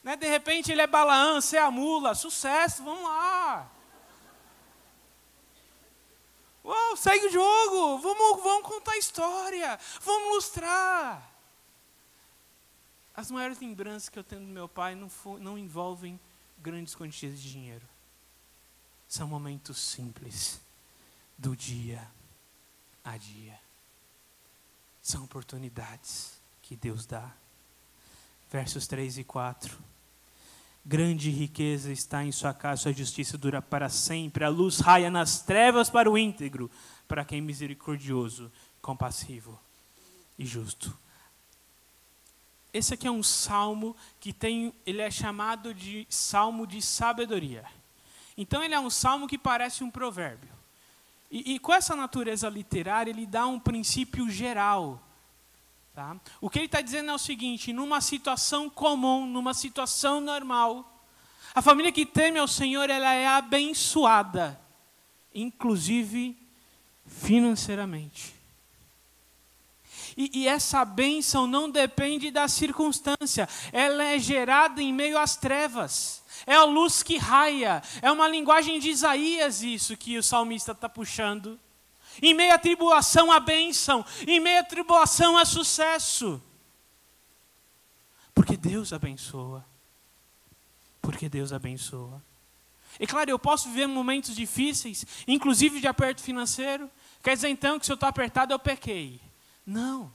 Né? 0.04 0.16
De 0.16 0.28
repente 0.28 0.72
ele 0.72 0.82
é 0.82 0.88
Balaã, 0.88 1.40
você 1.40 1.58
é 1.58 1.62
a 1.62 1.70
mula, 1.70 2.16
sucesso, 2.16 2.84
vamos 2.84 3.04
lá. 3.04 3.72
Uou, 6.64 6.98
segue 6.98 7.28
o 7.28 7.32
jogo, 7.32 8.00
vamos, 8.00 8.42
vamos 8.42 8.68
contar 8.68 8.94
a 8.94 8.98
história, 8.98 9.80
vamos 10.02 10.32
ilustrar. 10.32 11.32
As 13.14 13.30
maiores 13.30 13.60
lembranças 13.60 14.10
que 14.10 14.18
eu 14.18 14.24
tenho 14.24 14.42
do 14.42 14.48
meu 14.48 14.68
pai 14.68 14.96
não, 14.96 15.08
for, 15.08 15.40
não 15.40 15.56
envolvem 15.56 16.20
grandes 16.58 16.96
quantias 16.96 17.40
de 17.40 17.52
dinheiro 17.52 17.91
são 19.12 19.28
momentos 19.28 19.78
simples 19.78 20.62
do 21.38 21.54
dia 21.54 22.10
a 23.04 23.18
dia. 23.18 23.60
São 25.02 25.26
oportunidades 25.26 26.40
que 26.62 26.78
Deus 26.78 27.06
dá. 27.06 27.30
Versos 28.50 28.88
3 28.88 29.18
e 29.18 29.24
4. 29.26 29.78
Grande 30.86 31.30
riqueza 31.30 31.92
está 31.92 32.24
em 32.24 32.32
sua 32.32 32.54
casa, 32.54 32.84
sua 32.84 32.94
justiça 32.94 33.38
dura 33.38 33.62
para 33.62 33.90
sempre. 33.90 34.46
A 34.46 34.50
luz 34.50 34.80
raia 34.80 35.12
nas 35.12 35.42
trevas 35.42 35.90
para 35.90 36.10
o 36.10 36.18
íntegro, 36.18 36.72
para 37.06 37.26
quem 37.26 37.40
é 37.40 37.42
misericordioso, 37.42 38.50
compassivo 38.82 39.60
e 40.40 40.46
justo. 40.46 40.98
Esse 42.74 42.94
aqui 42.94 43.08
é 43.08 43.12
um 43.12 43.22
salmo 43.22 43.94
que 44.22 44.32
tem, 44.32 44.74
ele 44.86 45.02
é 45.02 45.12
chamado 45.12 45.74
de 45.74 46.08
salmo 46.10 46.66
de 46.66 46.82
sabedoria. 46.82 47.81
Então 48.42 48.64
ele 48.64 48.74
é 48.74 48.80
um 48.80 48.90
salmo 48.90 49.28
que 49.28 49.38
parece 49.38 49.84
um 49.84 49.92
provérbio. 49.92 50.50
E, 51.30 51.54
e 51.54 51.60
com 51.60 51.72
essa 51.72 51.96
natureza 51.96 52.50
literária, 52.50 53.12
ele 53.12 53.28
dá 53.28 53.46
um 53.46 53.60
princípio 53.60 54.28
geral. 54.32 55.00
Tá? 55.94 56.18
O 56.42 56.50
que 56.50 56.58
ele 56.58 56.66
está 56.66 56.82
dizendo 56.82 57.12
é 57.12 57.14
o 57.14 57.20
seguinte: 57.20 57.72
numa 57.72 58.02
situação 58.02 58.68
comum, 58.68 59.28
numa 59.28 59.54
situação 59.54 60.20
normal, 60.20 61.06
a 61.54 61.62
família 61.62 61.92
que 61.92 62.04
teme 62.04 62.40
ao 62.40 62.48
Senhor 62.48 62.90
ela 62.90 63.14
é 63.14 63.28
abençoada, 63.28 64.60
inclusive 65.36 66.36
financeiramente. 67.06 68.34
E, 70.18 70.42
e, 70.42 70.48
essa 70.48 70.84
bênção 70.84 71.46
não 71.46 71.70
depende 71.70 72.32
da 72.32 72.48
circunstância, 72.48 73.48
ela 73.72 74.04
é 74.04 74.18
gerada 74.18 74.82
em 74.82 74.92
meio 74.92 75.18
às 75.18 75.38
trevas. 75.38 76.21
É 76.46 76.56
a 76.56 76.64
luz 76.64 77.04
que 77.04 77.18
raia, 77.18 77.82
é 78.02 78.12
uma 78.12 78.28
linguagem 78.28 78.80
de 78.80 78.90
Isaías 78.90 79.62
isso 79.62 79.96
que 79.98 80.18
o 80.18 80.24
salmista 80.24 80.72
está 80.72 80.90
puxando. 80.90 81.60
Em 82.22 82.34
meio 82.34 82.54
à 82.54 82.58
tribulação, 82.58 83.32
a 83.32 83.40
bênção, 83.40 84.06
em 84.28 84.40
meio 84.40 84.60
à 84.60 84.64
tribulação, 84.64 85.38
a 85.38 85.46
sucesso. 85.46 86.42
Porque 88.34 88.58
Deus 88.58 88.92
abençoa. 88.92 89.66
Porque 91.02 91.30
Deus 91.30 91.54
abençoa. 91.54 92.22
E 93.00 93.08
claro, 93.08 93.30
eu 93.30 93.40
posso 93.40 93.70
viver 93.70 93.88
momentos 93.88 94.36
difíceis, 94.36 95.06
inclusive 95.28 95.80
de 95.80 95.88
aperto 95.88 96.22
financeiro. 96.22 96.90
Quer 97.24 97.36
dizer 97.36 97.50
então 97.50 97.80
que 97.80 97.86
se 97.86 97.92
eu 97.92 97.96
estou 97.96 98.10
apertado, 98.10 98.54
eu 98.54 98.60
pequei. 98.60 99.20
Não. 99.66 100.12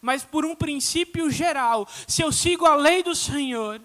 Mas 0.00 0.22
por 0.22 0.44
um 0.44 0.54
princípio 0.54 1.30
geral, 1.30 1.88
se 2.06 2.22
eu 2.22 2.30
sigo 2.30 2.66
a 2.66 2.74
lei 2.74 3.02
do 3.02 3.14
Senhor, 3.14 3.80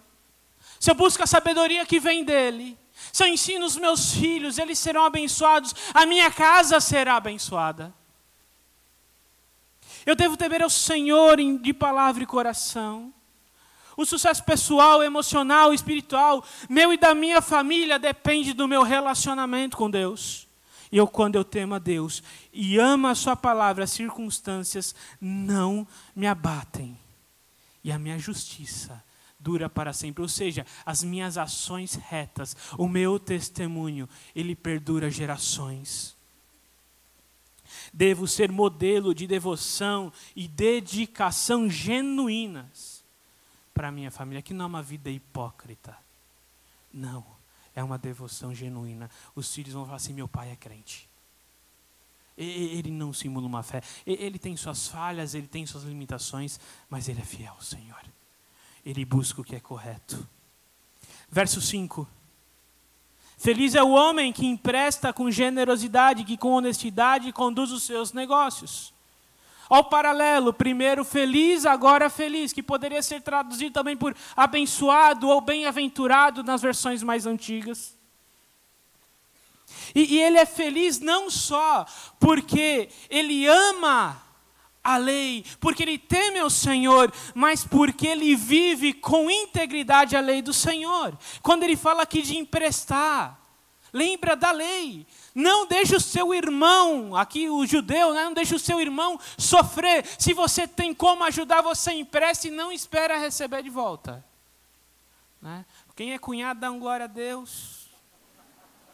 se 0.79 0.89
eu 0.89 0.95
busco 0.95 1.21
a 1.21 1.27
sabedoria 1.27 1.85
que 1.85 1.99
vem 1.99 2.23
dele, 2.23 2.77
se 3.11 3.23
eu 3.23 3.27
ensino 3.27 3.65
os 3.65 3.75
meus 3.75 4.13
filhos, 4.13 4.57
eles 4.57 4.79
serão 4.79 5.05
abençoados, 5.05 5.75
a 5.93 6.05
minha 6.05 6.31
casa 6.31 6.79
será 6.79 7.15
abençoada. 7.15 7.93
Eu 10.05 10.15
devo 10.15 10.37
temer 10.37 10.63
ao 10.63 10.69
Senhor 10.69 11.37
de 11.61 11.73
palavra 11.73 12.23
e 12.23 12.27
coração. 12.27 13.13
O 13.97 14.05
sucesso 14.05 14.43
pessoal, 14.43 15.03
emocional, 15.03 15.73
espiritual, 15.73 16.43
meu 16.69 16.93
e 16.93 16.97
da 16.97 17.13
minha 17.13 17.41
família 17.41 17.99
depende 17.99 18.53
do 18.53 18.67
meu 18.67 18.81
relacionamento 18.81 19.75
com 19.75 19.89
Deus. 19.89 20.47
E 20.91 20.97
eu, 20.97 21.05
quando 21.05 21.35
eu 21.35 21.43
temo 21.43 21.75
a 21.75 21.79
Deus 21.79 22.23
e 22.53 22.79
amo 22.79 23.07
a 23.07 23.15
Sua 23.15 23.35
palavra, 23.35 23.83
as 23.83 23.91
circunstâncias 23.91 24.95
não 25.19 25.85
me 26.15 26.25
abatem. 26.25 26.97
E 27.83 27.91
a 27.91 27.99
minha 27.99 28.17
justiça 28.17 29.03
dura 29.39 29.69
para 29.69 29.93
sempre. 29.93 30.21
Ou 30.21 30.27
seja, 30.27 30.65
as 30.85 31.03
minhas 31.03 31.37
ações 31.37 31.95
retas, 31.95 32.55
o 32.77 32.87
meu 32.87 33.19
testemunho, 33.19 34.07
ele 34.35 34.55
perdura 34.55 35.09
gerações. 35.09 36.15
Devo 37.93 38.27
ser 38.27 38.51
modelo 38.51 39.13
de 39.13 39.25
devoção 39.25 40.11
e 40.35 40.47
dedicação 40.47 41.69
genuínas 41.69 43.03
para 43.73 43.91
minha 43.91 44.11
família, 44.11 44.41
que 44.41 44.53
não 44.53 44.65
é 44.65 44.67
uma 44.67 44.83
vida 44.83 45.09
hipócrita. 45.09 45.97
Não 46.91 47.25
é 47.75 47.83
uma 47.83 47.97
devoção 47.97 48.53
genuína. 48.53 49.09
Os 49.35 49.53
filhos 49.53 49.73
vão 49.73 49.85
falar 49.85 49.97
assim: 49.97 50.13
meu 50.13 50.27
pai 50.27 50.51
é 50.51 50.55
crente. 50.55 51.07
Ele 52.37 52.89
não 52.89 53.11
simula 53.11 53.45
uma 53.45 53.61
fé. 53.61 53.81
Ele 54.05 54.39
tem 54.39 54.55
suas 54.55 54.87
falhas, 54.87 55.35
ele 55.35 55.47
tem 55.47 55.65
suas 55.65 55.83
limitações, 55.83 56.57
mas 56.89 57.09
ele 57.09 57.19
é 57.19 57.25
fiel 57.25 57.53
ao 57.53 57.61
Senhor. 57.61 58.01
Ele 58.85 59.05
busca 59.05 59.41
o 59.41 59.43
que 59.43 59.55
é 59.55 59.59
correto. 59.59 60.27
Verso 61.29 61.61
5. 61.61 62.07
Feliz 63.37 63.73
é 63.73 63.81
o 63.81 63.91
homem 63.91 64.33
que 64.33 64.45
empresta 64.45 65.13
com 65.13 65.31
generosidade, 65.31 66.25
que 66.25 66.37
com 66.37 66.51
honestidade 66.51 67.31
conduz 67.31 67.71
os 67.71 67.83
seus 67.83 68.11
negócios. 68.11 68.93
Ao 69.69 69.83
paralelo, 69.83 70.51
primeiro 70.51 71.05
feliz, 71.05 71.65
agora 71.65 72.09
feliz, 72.09 72.51
que 72.51 72.63
poderia 72.63 73.03
ser 73.03 73.21
traduzido 73.21 73.71
também 73.71 73.95
por 73.95 74.15
abençoado 74.35 75.29
ou 75.29 75.39
bem-aventurado 75.39 76.43
nas 76.43 76.61
versões 76.61 77.03
mais 77.03 77.25
antigas. 77.25 77.95
E, 79.93 80.15
e, 80.15 80.19
ele 80.19 80.37
é 80.37 80.45
feliz 80.45 80.99
não 80.99 81.29
só 81.29 81.85
porque 82.19 82.89
ele 83.09 83.45
ama 83.45 84.21
a 84.89 84.97
lei, 84.97 85.45
porque 85.59 85.83
ele 85.83 85.97
teme 85.97 86.39
ao 86.39 86.49
Senhor, 86.49 87.13
mas 87.35 87.63
porque 87.63 88.07
ele 88.07 88.35
vive 88.35 88.93
com 88.93 89.29
integridade 89.29 90.15
a 90.15 90.19
lei 90.19 90.41
do 90.41 90.53
Senhor. 90.53 91.17
Quando 91.43 91.63
ele 91.63 91.75
fala 91.75 92.01
aqui 92.01 92.23
de 92.23 92.37
emprestar, 92.37 93.39
lembra 93.93 94.35
da 94.35 94.51
lei. 94.51 95.05
Não 95.35 95.67
deixe 95.67 95.95
o 95.95 95.99
seu 95.99 96.33
irmão, 96.33 97.15
aqui 97.15 97.49
o 97.49 97.65
judeu, 97.67 98.13
né? 98.13 98.23
não 98.23 98.33
deixe 98.33 98.55
o 98.55 98.59
seu 98.59 98.81
irmão 98.81 99.19
sofrer. 99.37 100.03
Se 100.17 100.33
você 100.33 100.67
tem 100.67 100.93
como 100.93 101.23
ajudar, 101.23 101.61
você 101.61 101.91
empresta 101.91 102.47
e 102.47 102.51
não 102.51 102.71
espera 102.71 103.17
receber 103.17 103.61
de 103.61 103.69
volta. 103.69 104.25
Né? 105.39 105.65
Quem 105.95 106.13
é 106.13 106.17
cunhado 106.17 106.59
dá 106.59 106.71
um 106.71 106.79
glória 106.79 107.03
a 107.03 107.07
Deus. 107.07 107.87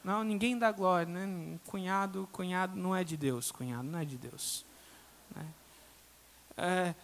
Não, 0.04 0.24
ninguém 0.24 0.58
dá 0.58 0.72
glória, 0.72 1.12
né? 1.12 1.58
Cunhado, 1.66 2.30
cunhado 2.32 2.76
não 2.76 2.96
é 2.96 3.04
de 3.04 3.18
Deus, 3.18 3.52
cunhado 3.52 3.84
não 3.84 3.98
é 3.98 4.06
de 4.06 4.18
Deus. 4.18 4.64
Né? 5.36 5.44
É, 6.58 6.96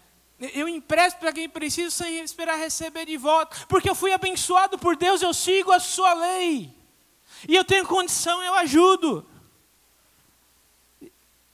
eu 0.54 0.68
empresto 0.68 1.20
para 1.20 1.32
quem 1.32 1.48
precisa 1.48 1.92
sem 1.92 2.20
esperar 2.20 2.58
receber 2.58 3.06
de 3.06 3.18
volta, 3.18 3.56
porque 3.68 3.90
eu 3.90 3.96
fui 3.96 4.12
abençoado 4.12 4.78
por 4.78 4.96
Deus, 4.96 5.22
eu 5.22 5.34
sigo 5.34 5.72
a 5.72 5.80
sua 5.80 6.14
lei. 6.14 6.74
E 7.48 7.56
eu 7.56 7.64
tenho 7.64 7.86
condição, 7.86 8.42
eu 8.42 8.56
ajudo. 8.56 9.26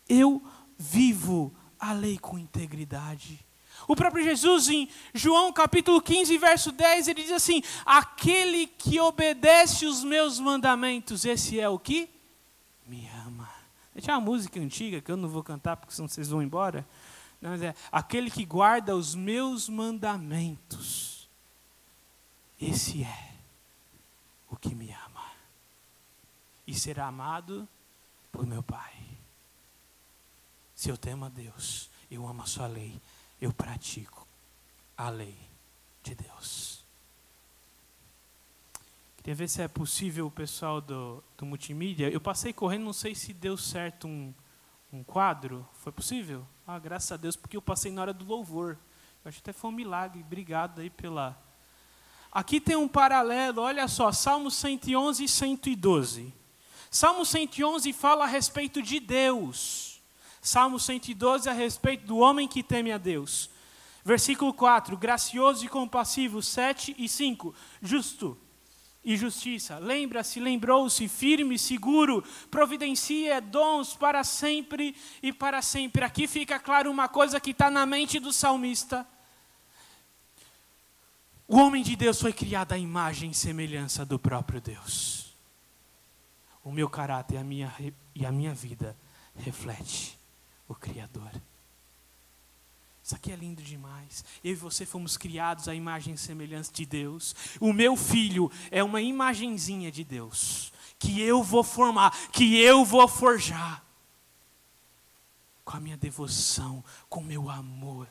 Eu 0.08 0.42
vivo 0.78 1.54
a 1.80 1.92
lei 1.92 2.18
com 2.18 2.38
integridade. 2.38 3.46
O 3.88 3.96
próprio 3.96 4.24
Jesus, 4.24 4.68
em 4.70 4.90
João 5.14 5.52
capítulo 5.54 6.02
15, 6.02 6.38
verso 6.38 6.72
10, 6.72 7.08
ele 7.08 7.24
diz 7.24 7.32
assim: 7.32 7.62
Aquele 7.86 8.68
que 8.68 9.00
obedece 9.00 9.86
os 9.86 10.04
meus 10.04 10.40
mandamentos, 10.40 11.24
esse 11.24 11.60
é 11.60 11.70
o 11.70 11.80
que 11.80 12.10
me 12.86 13.10
ama. 13.26 13.50
Tinha 14.00 14.16
uma 14.18 14.22
música 14.22 14.60
antiga 14.60 15.02
que 15.02 15.12
eu 15.12 15.18
não 15.18 15.30
vou 15.30 15.44
cantar 15.44 15.78
porque 15.78 15.94
senão 15.94 16.08
vocês 16.08 16.30
vão 16.30 16.42
embora. 16.42 16.86
Mas 17.50 17.62
é 17.62 17.76
aquele 17.92 18.30
que 18.30 18.46
guarda 18.46 18.96
os 18.96 19.16
meus 19.16 19.70
mandamentos, 19.70 21.30
esse 22.60 23.04
é 23.04 23.34
o 24.50 24.56
que 24.56 24.74
me 24.74 24.92
ama 24.92 25.32
e 26.66 26.74
será 26.74 27.08
amado 27.08 27.68
por 28.32 28.46
meu 28.46 28.62
Pai. 28.62 28.94
Se 30.76 30.90
eu 30.90 30.98
temo 30.98 31.26
a 31.26 31.30
Deus, 31.30 31.90
eu 32.12 32.28
amo 32.28 32.44
a 32.44 32.46
Sua 32.46 32.68
lei, 32.68 33.00
eu 33.42 33.54
pratico 33.54 34.28
a 34.96 35.10
lei 35.10 35.38
de 36.04 36.14
Deus. 36.16 36.86
Queria 39.18 39.36
ver 39.36 39.50
se 39.50 39.62
é 39.62 39.68
possível 39.68 40.28
o 40.28 40.32
pessoal 40.32 40.80
do, 40.80 41.24
do 41.38 41.46
multimídia. 41.46 42.10
Eu 42.10 42.22
passei 42.22 42.54
correndo, 42.54 42.86
não 42.86 42.94
sei 42.94 43.14
se 43.14 43.34
deu 43.34 43.58
certo 43.58 44.08
um, 44.08 44.34
um 44.92 45.04
quadro. 45.04 45.68
Foi 45.74 45.92
possível? 45.92 46.48
Ah, 46.70 46.80
graças 46.80 47.10
a 47.14 47.16
Deus, 47.16 47.38
porque 47.38 47.56
eu 47.56 47.62
passei 47.62 47.94
na 47.94 48.02
hora 48.02 48.14
do 48.14 48.26
louvor. 48.26 48.78
Eu 49.24 49.30
acho 49.30 49.38
que 49.38 49.50
até 49.50 49.58
foi 49.58 49.70
um 49.70 49.74
milagre. 49.74 50.20
Obrigado 50.20 50.82
aí 50.82 50.90
pela. 50.90 51.42
Aqui 52.30 52.60
tem 52.60 52.76
um 52.76 52.90
paralelo, 52.90 53.62
olha 53.62 53.88
só, 53.88 54.12
Salmos 54.12 54.56
111 54.56 55.24
e 55.24 55.30
112. 55.30 56.34
Salmo 56.92 57.26
111 57.26 57.94
fala 57.94 58.26
a 58.26 58.28
respeito 58.28 58.82
de 58.82 59.00
Deus. 59.00 60.02
Salmo 60.42 60.78
112 60.78 61.48
a 61.48 61.54
respeito 61.54 62.06
do 62.06 62.18
homem 62.18 62.50
que 62.50 62.62
teme 62.62 62.92
a 62.92 62.98
Deus. 62.98 63.50
Versículo 64.04 64.54
4: 64.54 64.98
gracioso 64.98 65.64
e 65.64 65.70
compassivo. 65.70 66.42
7 66.42 66.94
e 66.98 67.08
5: 67.08 67.56
justo 67.82 68.38
e 69.08 69.18
justiça. 69.18 69.80
Lembra-se, 69.80 70.40
lembrou-se, 70.40 71.08
firme, 71.08 71.58
seguro, 71.58 72.24
providencia 72.52 73.42
dons 73.42 73.96
para 73.96 74.24
sempre 74.24 74.96
e 75.24 75.34
para 75.34 75.64
sempre. 75.64 76.04
Aqui 76.04 76.28
fica 76.28 76.60
claro 76.60 76.92
uma 76.92 77.08
coisa 77.08 77.40
que 77.40 77.52
está 77.52 77.72
na 77.72 77.88
mente 77.88 78.20
do 78.20 78.32
salmista. 78.32 79.08
O 81.48 81.58
homem 81.58 81.82
de 81.82 81.96
Deus 81.96 82.22
foi 82.22 82.34
criado 82.34 82.74
à 82.74 82.78
imagem 82.78 83.32
e 83.32 83.34
semelhança 83.34 84.06
do 84.06 84.20
próprio 84.20 84.62
Deus 84.62 85.28
o 86.68 86.72
meu 86.72 86.90
caráter 86.90 87.38
a 87.38 87.44
minha, 87.46 87.74
e 88.14 88.26
a 88.26 88.32
minha 88.32 88.54
vida 88.54 88.94
reflete 89.38 90.20
o 90.68 90.76
Criador. 90.76 91.32
Isso 93.08 93.16
aqui 93.16 93.32
é 93.32 93.38
lindo 93.38 93.64
demais. 93.64 94.26
Eu 94.44 94.52
e 94.52 94.56
você 94.56 94.86
fomos 94.86 95.16
criados 95.16 95.70
à 95.70 95.74
imagem 95.74 96.16
e 96.16 96.18
semelhança 96.18 96.74
de 96.74 96.86
Deus. 96.86 97.34
O 97.58 97.72
meu 97.72 97.96
filho 97.96 98.52
é 98.70 98.84
uma 98.84 99.02
imagenzinha 99.02 99.90
de 99.90 100.04
Deus 100.04 100.74
que 101.00 101.22
eu 101.22 101.42
vou 101.42 101.64
formar, 101.64 102.12
que 102.34 102.60
eu 102.60 102.84
vou 102.84 103.08
forjar. 103.08 103.82
Com 105.64 105.78
a 105.78 105.80
minha 105.80 105.96
devoção, 105.96 106.84
com 107.08 107.22
o 107.22 107.24
meu 107.24 107.50
amor, 107.50 108.10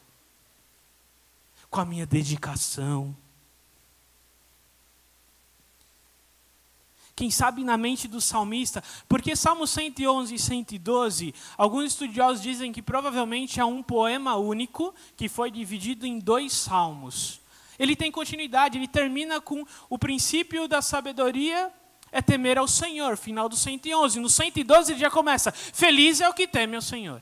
com 1.69 1.79
a 1.79 1.85
minha 1.85 2.07
dedicação. 2.07 3.15
Quem 7.17 7.31
sabe 7.31 7.65
na 7.65 7.79
mente 7.79 8.07
do 8.07 8.21
salmista, 8.21 8.85
porque 9.09 9.35
Salmo 9.35 9.67
111 9.67 10.35
e 10.35 10.39
112, 10.39 11.35
alguns 11.57 11.87
estudiosos 11.87 12.43
dizem 12.43 12.71
que 12.71 12.83
provavelmente 12.83 13.59
é 13.59 13.65
um 13.65 13.83
poema 13.83 14.37
único 14.37 14.95
que 15.17 15.27
foi 15.27 15.51
dividido 15.51 16.07
em 16.07 16.19
dois 16.19 16.53
salmos. 16.53 17.41
Ele 17.79 17.97
tem 17.97 18.13
continuidade, 18.13 18.77
ele 18.77 18.87
termina 18.87 19.41
com 19.41 19.65
o 19.89 19.99
princípio 19.99 20.69
da 20.69 20.83
sabedoria 20.83 21.73
é 22.13 22.23
temer 22.23 22.57
ao 22.57 22.69
Senhor, 22.69 23.17
final 23.17 23.49
do 23.49 23.57
111. 23.57 24.21
No 24.21 24.31
112 24.31 24.93
ele 24.93 25.01
já 25.01 25.11
começa: 25.11 25.51
Feliz 25.53 26.21
é 26.21 26.29
o 26.29 26.35
que 26.35 26.47
teme 26.47 26.77
ao 26.77 26.83
Senhor. 26.83 27.21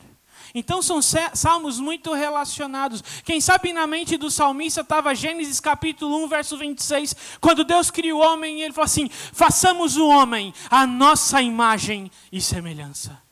Então 0.55 0.83
são 0.83 1.01
salmos 1.03 1.79
muito 1.79 2.13
relacionados. 2.13 3.03
Quem 3.25 3.41
sabe 3.41 3.73
na 3.73 3.87
mente 3.87 4.17
do 4.17 4.31
salmista 4.31 4.81
estava 4.81 5.15
Gênesis 5.15 5.61
capítulo 5.61 6.25
1, 6.25 6.29
verso 6.29 6.59
26, 6.59 7.15
quando 7.41 7.65
Deus 7.65 7.91
cria 7.91 8.15
o 8.15 8.21
homem 8.21 8.59
e 8.59 8.63
ele 8.63 8.73
falou 8.73 8.87
assim: 8.87 9.09
façamos 9.09 9.97
o 9.97 10.09
homem 10.09 10.53
a 10.71 10.87
nossa 10.87 11.41
imagem 11.41 12.11
e 12.33 12.41
semelhança. 12.41 13.23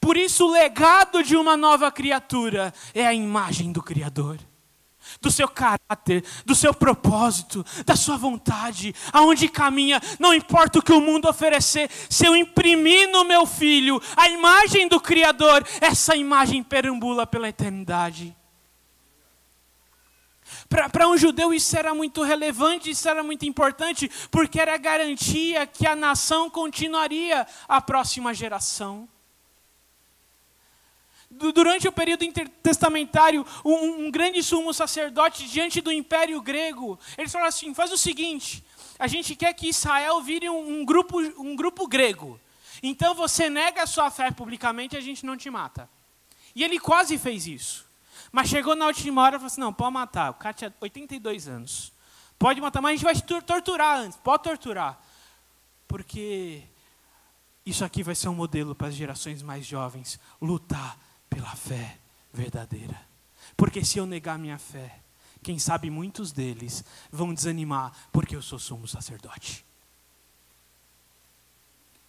Por 0.00 0.16
isso, 0.16 0.46
o 0.46 0.50
legado 0.50 1.22
de 1.22 1.36
uma 1.36 1.56
nova 1.56 1.90
criatura 1.92 2.74
é 2.92 3.06
a 3.06 3.14
imagem 3.14 3.70
do 3.70 3.80
Criador 3.80 4.38
do 5.20 5.30
seu 5.30 5.48
caráter, 5.48 6.24
do 6.44 6.54
seu 6.54 6.72
propósito, 6.74 7.64
da 7.84 7.96
sua 7.96 8.16
vontade, 8.16 8.94
aonde 9.12 9.48
caminha, 9.48 10.00
não 10.18 10.34
importa 10.34 10.78
o 10.78 10.82
que 10.82 10.92
o 10.92 11.00
mundo 11.00 11.28
oferecer, 11.28 11.90
se 12.08 12.26
eu 12.26 12.36
imprimir 12.36 13.10
no 13.10 13.24
meu 13.24 13.46
filho 13.46 14.00
a 14.16 14.28
imagem 14.28 14.88
do 14.88 15.00
Criador, 15.00 15.66
essa 15.80 16.16
imagem 16.16 16.62
perambula 16.62 17.26
pela 17.26 17.48
eternidade. 17.48 18.36
Para 20.68 21.08
um 21.08 21.16
judeu 21.16 21.52
isso 21.52 21.76
era 21.76 21.94
muito 21.94 22.22
relevante, 22.22 22.90
isso 22.90 23.08
era 23.08 23.22
muito 23.22 23.44
importante, 23.44 24.10
porque 24.30 24.60
era 24.60 24.76
garantia 24.76 25.66
que 25.66 25.86
a 25.86 25.94
nação 25.94 26.48
continuaria 26.48 27.46
a 27.68 27.80
próxima 27.80 28.32
geração 28.32 29.08
durante 31.32 31.88
o 31.88 31.92
período 31.92 32.24
intertestamentário, 32.24 33.46
um, 33.64 34.06
um, 34.06 34.10
grande 34.10 34.42
sumo 34.42 34.74
sacerdote 34.74 35.48
diante 35.48 35.80
do 35.80 35.90
império 35.90 36.40
grego, 36.42 36.98
eles 37.16 37.32
falaram 37.32 37.48
assim: 37.48 37.74
faz 37.74 37.90
o 37.90 37.98
seguinte, 37.98 38.64
a 38.98 39.06
gente 39.06 39.34
quer 39.34 39.54
que 39.54 39.68
Israel 39.68 40.20
vire 40.20 40.48
um, 40.50 40.80
um 40.80 40.84
grupo, 40.84 41.20
um 41.38 41.56
grupo 41.56 41.86
grego. 41.86 42.38
Então 42.82 43.14
você 43.14 43.48
nega 43.48 43.82
a 43.82 43.86
sua 43.86 44.10
fé 44.10 44.30
publicamente 44.30 44.94
e 44.94 44.98
a 44.98 45.00
gente 45.00 45.24
não 45.24 45.36
te 45.36 45.48
mata. 45.48 45.88
E 46.54 46.62
ele 46.62 46.78
quase 46.78 47.16
fez 47.16 47.46
isso. 47.46 47.86
Mas 48.30 48.48
chegou 48.48 48.76
na 48.76 48.86
última 48.86 49.22
hora 49.22 49.36
e 49.36 49.38
falou 49.38 49.46
assim: 49.46 49.60
não, 49.60 49.72
pode 49.72 49.92
matar. 49.92 50.30
O 50.30 50.34
cara 50.34 50.52
tinha 50.52 50.74
82 50.80 51.48
anos. 51.48 51.92
Pode 52.38 52.60
matar, 52.60 52.82
mas 52.82 52.90
a 52.90 53.12
gente 53.12 53.22
vai 53.22 53.40
torturar 53.40 53.98
antes. 53.98 54.18
Pode 54.18 54.42
torturar. 54.42 55.00
Porque 55.86 56.62
isso 57.64 57.84
aqui 57.84 58.02
vai 58.02 58.14
ser 58.14 58.28
um 58.28 58.34
modelo 58.34 58.74
para 58.74 58.88
as 58.88 58.94
gerações 58.94 59.42
mais 59.42 59.64
jovens 59.64 60.18
lutar 60.40 60.98
pela 61.34 61.54
fé 61.56 61.98
verdadeira. 62.32 63.00
Porque 63.56 63.84
se 63.84 63.98
eu 63.98 64.06
negar 64.06 64.38
minha 64.38 64.58
fé, 64.58 65.00
quem 65.42 65.58
sabe 65.58 65.90
muitos 65.90 66.30
deles 66.30 66.84
vão 67.10 67.34
desanimar 67.34 67.92
porque 68.12 68.36
eu 68.36 68.42
sou 68.42 68.58
sumo 68.58 68.86
sacerdote. 68.86 69.64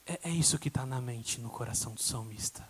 É, 0.06 0.20
é 0.24 0.30
isso 0.30 0.60
que 0.60 0.68
está 0.68 0.86
na 0.86 1.00
mente, 1.00 1.40
no 1.40 1.50
coração 1.50 1.94
do 1.94 2.02
salmista. 2.02 2.68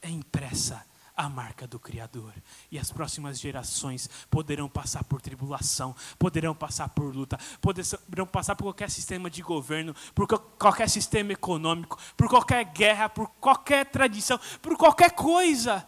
É 0.00 0.08
impressa 0.08 0.84
a 1.16 1.28
marca 1.28 1.66
do 1.66 1.78
Criador. 1.78 2.32
E 2.70 2.78
as 2.78 2.90
próximas 2.90 3.38
gerações 3.38 4.08
poderão 4.30 4.68
passar 4.68 5.04
por 5.04 5.20
tribulação, 5.20 5.94
poderão 6.18 6.54
passar 6.54 6.88
por 6.88 7.14
luta, 7.14 7.38
poderão 7.60 8.26
passar 8.26 8.56
por 8.56 8.64
qualquer 8.64 8.90
sistema 8.90 9.30
de 9.30 9.42
governo, 9.42 9.94
por 10.14 10.26
qualquer 10.26 10.88
sistema 10.88 11.32
econômico, 11.32 11.98
por 12.16 12.28
qualquer 12.28 12.64
guerra, 12.64 13.08
por 13.08 13.28
qualquer 13.40 13.86
tradição, 13.86 14.38
por 14.60 14.76
qualquer 14.76 15.10
coisa. 15.12 15.86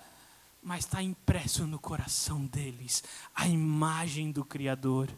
Mas 0.63 0.81
está 0.81 1.03
impresso 1.03 1.67
no 1.67 1.79
coração 1.79 2.47
deles 2.47 3.03
a 3.35 3.47
imagem 3.47 4.31
do 4.31 4.45
Criador. 4.45 5.11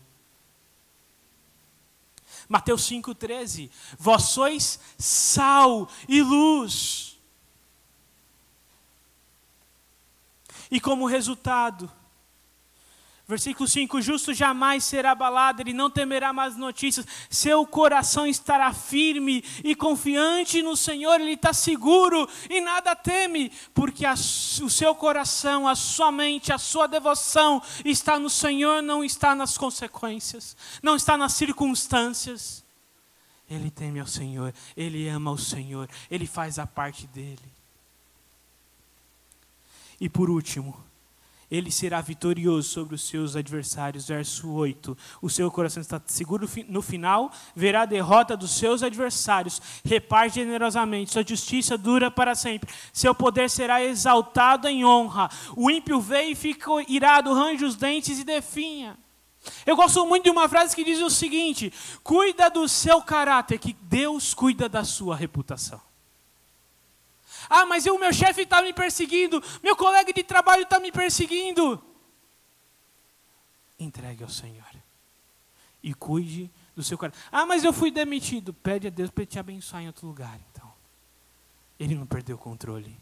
Mateus 2.49 2.88
5,13: 2.88 3.71
Vós 3.99 4.25
sois 4.25 4.79
sal 4.99 5.88
e 6.09 6.23
luz. 6.23 7.15
E 10.70 10.81
como 10.81 11.07
resultado, 11.07 11.90
versículo 13.26 13.68
5: 13.68 14.00
justo 14.00 14.33
jamais 14.33 14.85
será 14.85 15.12
abalado, 15.12 15.62
ele 15.62 15.72
não 15.72 15.90
temerá 15.90 16.33
mais 16.33 16.57
notícias, 16.57 17.07
seu 17.29 17.66
coração 17.66 18.26
estará 18.26 18.72
firme 18.72 19.44
e 19.64 19.74
confiante 19.74 20.62
no 20.62 20.76
Senhor, 20.76 21.20
ele 21.20 21.33
está 21.33 21.52
seguro 21.52 22.29
e 22.48 22.61
nada 22.61 22.94
teme, 22.94 23.50
porque 23.74 24.07
a, 24.07 24.14
o 24.14 24.70
seu 24.70 24.94
coração, 24.94 25.66
a 25.66 25.74
sua 25.74 26.12
mente, 26.12 26.52
a 26.52 26.59
sua 26.59 26.87
devoção 26.87 27.62
está 27.85 28.18
no 28.18 28.31
Senhor, 28.31 28.83
não 28.83 29.05
está 29.05 29.35
nas 29.35 29.59
consequências, 29.59 30.57
não 30.83 30.96
está 30.96 31.16
nas 31.16 31.33
circunstâncias. 31.33 32.64
Ele 33.48 33.70
teme 33.70 34.00
ao 34.00 34.09
Senhor, 34.09 34.52
ele 34.76 35.09
ama 35.09 35.31
o 35.31 35.38
Senhor, 35.38 35.88
ele 36.11 36.26
faz 36.26 36.59
a 36.59 36.66
parte 36.66 37.07
dele. 37.07 37.56
E 40.01 40.09
por 40.09 40.29
último, 40.29 40.77
ele 41.51 41.71
será 41.71 42.01
vitorioso 42.01 42.69
sobre 42.69 42.95
os 42.95 43.07
seus 43.07 43.37
adversários. 43.37 44.09
Verso 44.09 44.51
8. 44.51 44.97
O 45.23 45.31
seu 45.31 45.51
coração 45.51 45.81
está 45.81 46.01
seguro 46.07 46.49
no 46.69 46.83
final, 46.83 47.31
verá 47.55 47.83
a 47.83 47.87
derrota 47.87 48.37
dos 48.37 48.59
seus 48.59 48.83
adversários, 48.83 49.61
reparte 49.85 50.35
generosamente, 50.37 51.13
sua 51.13 51.27
justiça 51.27 51.79
dura 51.79 52.11
para 52.11 52.35
sempre, 52.35 52.73
seu 52.93 53.15
poder 53.15 53.49
será 53.49 53.83
exaltado 53.83 54.69
em 54.69 54.85
honra. 54.85 55.31
O 55.57 55.71
ímpio 55.71 56.01
veio 56.01 56.33
e 56.33 56.35
fica 56.35 56.71
irado, 56.89 57.33
range 57.33 57.65
os 57.65 57.77
dentes 57.77 58.19
e 58.19 58.25
definha. 58.25 58.99
Eu 59.65 59.77
gosto 59.77 60.05
muito 60.05 60.25
de 60.25 60.31
uma 60.31 60.49
frase 60.49 60.75
que 60.75 60.85
diz 60.85 61.01
o 61.01 61.09
seguinte: 61.09 61.73
cuida 62.03 62.51
do 62.51 62.69
seu 62.69 63.01
caráter, 63.01 63.61
que 63.61 63.73
Deus 63.83 64.35
cuida 64.35 64.69
da 64.69 64.83
sua 64.83 65.15
reputação. 65.15 65.86
Ah, 67.49 67.67
mas 67.67 67.87
o 67.87 67.99
meu 67.99 68.13
chefe 68.13 68.43
está 68.43 68.63
me 68.63 68.73
perseguindo, 68.73 69.43
meu 69.63 69.77
colega 69.77 70.13
de 70.13 70.23
trabalho 70.23 70.63
está 70.63 70.81
me 70.81 70.91
perseguindo. 70.91 71.83
Entregue 73.79 74.23
ao 74.23 74.31
Senhor 74.31 74.65
e 75.83 75.95
cuide 75.95 76.51
do 76.75 76.83
seu 76.83 76.99
coração. 76.99 77.21
Ah, 77.31 77.47
mas 77.47 77.63
eu 77.63 77.73
fui 77.73 77.93
demitido. 77.93 78.53
Pede 78.53 78.89
a 78.89 78.91
Deus 78.91 79.09
para 79.09 79.25
te 79.25 79.39
abençoar 79.39 79.83
em 79.83 79.87
outro 79.87 80.07
lugar, 80.07 80.39
então. 80.51 80.73
Ele 81.79 81.95
não 81.95 82.07
perdeu 82.07 82.35
o 82.35 82.39
controle. 82.39 82.99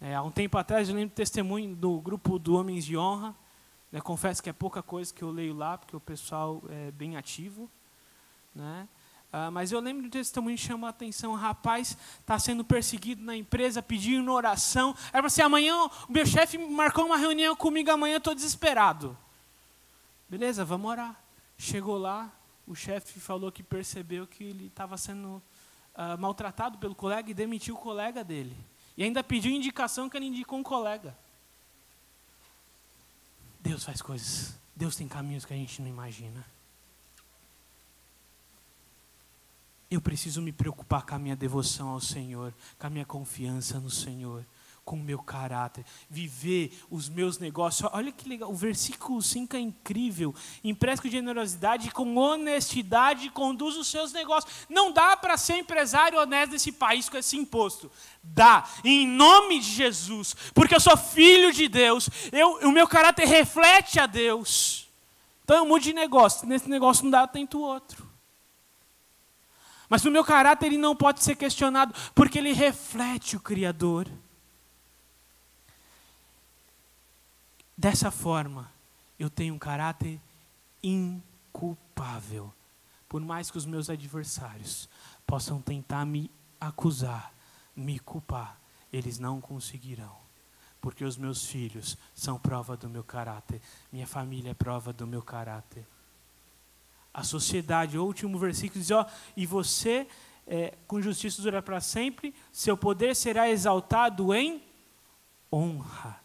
É, 0.00 0.14
há 0.14 0.22
um 0.22 0.30
tempo 0.30 0.56
atrás 0.56 0.88
eu 0.88 0.94
lembro 0.94 1.10
do 1.10 1.16
testemunho 1.16 1.74
do 1.74 2.00
grupo 2.00 2.38
do 2.38 2.54
Homens 2.54 2.84
de 2.84 2.96
Honra. 2.96 3.34
Né, 3.90 4.00
confesso 4.00 4.40
que 4.40 4.48
é 4.48 4.52
pouca 4.52 4.80
coisa 4.80 5.12
que 5.12 5.22
eu 5.22 5.30
leio 5.30 5.56
lá, 5.56 5.76
porque 5.76 5.96
o 5.96 6.00
pessoal 6.00 6.62
é 6.68 6.92
bem 6.92 7.16
ativo. 7.16 7.68
Né? 8.54 8.86
Ah, 9.32 9.50
mas 9.50 9.72
eu 9.72 9.80
lembro 9.80 10.04
do 10.04 10.10
testemunho 10.10 10.56
que 10.56 10.62
chamou 10.62 10.86
a 10.86 10.90
atenção. 10.90 11.32
O 11.32 11.36
rapaz 11.36 11.96
está 12.20 12.38
sendo 12.38 12.64
perseguido 12.64 13.22
na 13.22 13.36
empresa, 13.36 13.82
pedindo 13.82 14.32
oração. 14.32 14.96
Aí 15.12 15.20
você, 15.20 15.40
assim, 15.40 15.42
amanhã 15.42 15.76
o 15.84 15.90
meu 16.08 16.24
chefe 16.24 16.56
marcou 16.56 17.04
uma 17.04 17.16
reunião 17.16 17.54
comigo, 17.54 17.90
amanhã 17.90 18.16
estou 18.16 18.34
desesperado. 18.34 19.16
Beleza, 20.28 20.64
vamos 20.64 20.90
orar. 20.90 21.22
Chegou 21.58 21.98
lá, 21.98 22.32
o 22.66 22.74
chefe 22.74 23.20
falou 23.20 23.52
que 23.52 23.62
percebeu 23.62 24.26
que 24.26 24.44
ele 24.44 24.66
estava 24.66 24.96
sendo 24.96 25.42
uh, 25.94 26.18
maltratado 26.18 26.78
pelo 26.78 26.94
colega 26.94 27.30
e 27.30 27.34
demitiu 27.34 27.74
o 27.74 27.78
colega 27.78 28.24
dele. 28.24 28.56
E 28.96 29.02
ainda 29.02 29.22
pediu 29.22 29.52
indicação 29.52 30.08
que 30.08 30.16
ele 30.16 30.26
indicou 30.26 30.58
um 30.58 30.62
colega. 30.62 31.16
Deus 33.60 33.84
faz 33.84 34.00
coisas. 34.00 34.58
Deus 34.74 34.96
tem 34.96 35.06
caminhos 35.06 35.44
que 35.44 35.52
a 35.52 35.56
gente 35.56 35.82
não 35.82 35.88
imagina. 35.88 36.44
Eu 39.90 40.00
preciso 40.00 40.42
me 40.42 40.52
preocupar 40.52 41.02
com 41.02 41.14
a 41.14 41.18
minha 41.18 41.36
devoção 41.36 41.88
ao 41.88 42.00
Senhor, 42.00 42.52
com 42.78 42.86
a 42.86 42.90
minha 42.90 43.06
confiança 43.06 43.80
no 43.80 43.88
Senhor, 43.88 44.44
com 44.88 44.96
o 44.96 45.02
meu 45.02 45.18
caráter, 45.18 45.84
viver 46.08 46.72
os 46.90 47.10
meus 47.10 47.38
negócios. 47.38 47.90
Olha 47.92 48.10
que 48.10 48.26
legal, 48.26 48.50
o 48.50 48.54
versículo 48.54 49.20
5 49.20 49.54
é 49.54 49.60
incrível. 49.60 50.34
Empresta 50.64 51.10
generosidade, 51.10 51.90
com 51.90 52.16
honestidade, 52.16 53.28
conduz 53.28 53.76
os 53.76 53.86
seus 53.86 54.14
negócios. 54.14 54.66
Não 54.66 54.90
dá 54.90 55.14
para 55.14 55.36
ser 55.36 55.58
empresário 55.58 56.18
honesto 56.18 56.52
nesse 56.52 56.72
país 56.72 57.06
com 57.08 57.18
esse 57.18 57.36
imposto. 57.36 57.90
Dá, 58.22 58.66
em 58.82 59.06
nome 59.06 59.60
de 59.60 59.70
Jesus, 59.70 60.34
porque 60.54 60.74
eu 60.74 60.80
sou 60.80 60.96
filho 60.96 61.52
de 61.52 61.68
Deus, 61.68 62.08
eu, 62.32 62.68
o 62.68 62.72
meu 62.72 62.88
caráter 62.88 63.26
reflete 63.26 64.00
a 64.00 64.06
Deus. 64.06 64.88
Então 65.44 65.58
eu 65.58 65.66
mudo 65.66 65.82
de 65.82 65.92
negócio, 65.92 66.46
nesse 66.46 66.68
negócio 66.68 67.04
não 67.04 67.10
dá, 67.10 67.26
tento 67.26 67.60
outro. 67.60 68.07
Mas 69.88 70.04
o 70.04 70.10
meu 70.10 70.24
caráter 70.24 70.66
ele 70.66 70.78
não 70.78 70.94
pode 70.94 71.22
ser 71.22 71.34
questionado, 71.36 71.94
porque 72.14 72.38
ele 72.38 72.52
reflete 72.52 73.36
o 73.36 73.40
Criador. 73.40 74.06
Dessa 77.76 78.10
forma, 78.10 78.70
eu 79.18 79.30
tenho 79.30 79.54
um 79.54 79.58
caráter 79.58 80.20
inculpável. 80.82 82.52
Por 83.08 83.20
mais 83.22 83.50
que 83.50 83.56
os 83.56 83.64
meus 83.64 83.88
adversários 83.88 84.88
possam 85.26 85.60
tentar 85.60 86.04
me 86.04 86.30
acusar, 86.60 87.32
me 87.74 87.98
culpar, 87.98 88.58
eles 88.92 89.18
não 89.18 89.40
conseguirão. 89.40 90.16
Porque 90.80 91.04
os 91.04 91.16
meus 91.16 91.46
filhos 91.46 91.96
são 92.14 92.38
prova 92.38 92.76
do 92.76 92.88
meu 92.88 93.02
caráter, 93.02 93.60
minha 93.90 94.06
família 94.06 94.50
é 94.50 94.54
prova 94.54 94.92
do 94.92 95.06
meu 95.06 95.22
caráter 95.22 95.86
a 97.12 97.22
sociedade. 97.22 97.98
O 97.98 98.04
último 98.04 98.38
versículo 98.38 98.80
diz: 98.80 98.90
ó, 98.90 99.06
e 99.36 99.46
você, 99.46 100.06
é, 100.46 100.74
com 100.86 101.00
justiça 101.00 101.42
dura 101.42 101.62
para 101.62 101.80
sempre, 101.80 102.34
seu 102.52 102.76
poder 102.76 103.14
será 103.14 103.48
exaltado 103.48 104.34
em 104.34 104.62
honra. 105.52 106.20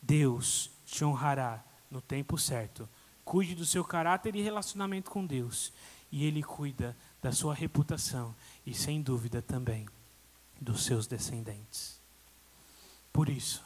Deus 0.00 0.70
te 0.86 1.04
honrará 1.04 1.64
no 1.90 2.00
tempo 2.00 2.38
certo. 2.38 2.88
Cuide 3.24 3.54
do 3.54 3.64
seu 3.64 3.84
caráter 3.84 4.36
e 4.36 4.42
relacionamento 4.42 5.10
com 5.10 5.24
Deus. 5.24 5.72
E 6.12 6.24
Ele 6.24 6.42
cuida 6.42 6.96
da 7.20 7.32
sua 7.32 7.54
reputação 7.54 8.34
e, 8.66 8.74
sem 8.74 9.00
dúvida, 9.00 9.40
também 9.40 9.88
dos 10.60 10.84
seus 10.84 11.06
descendentes. 11.06 11.98
Por 13.12 13.28
isso, 13.28 13.62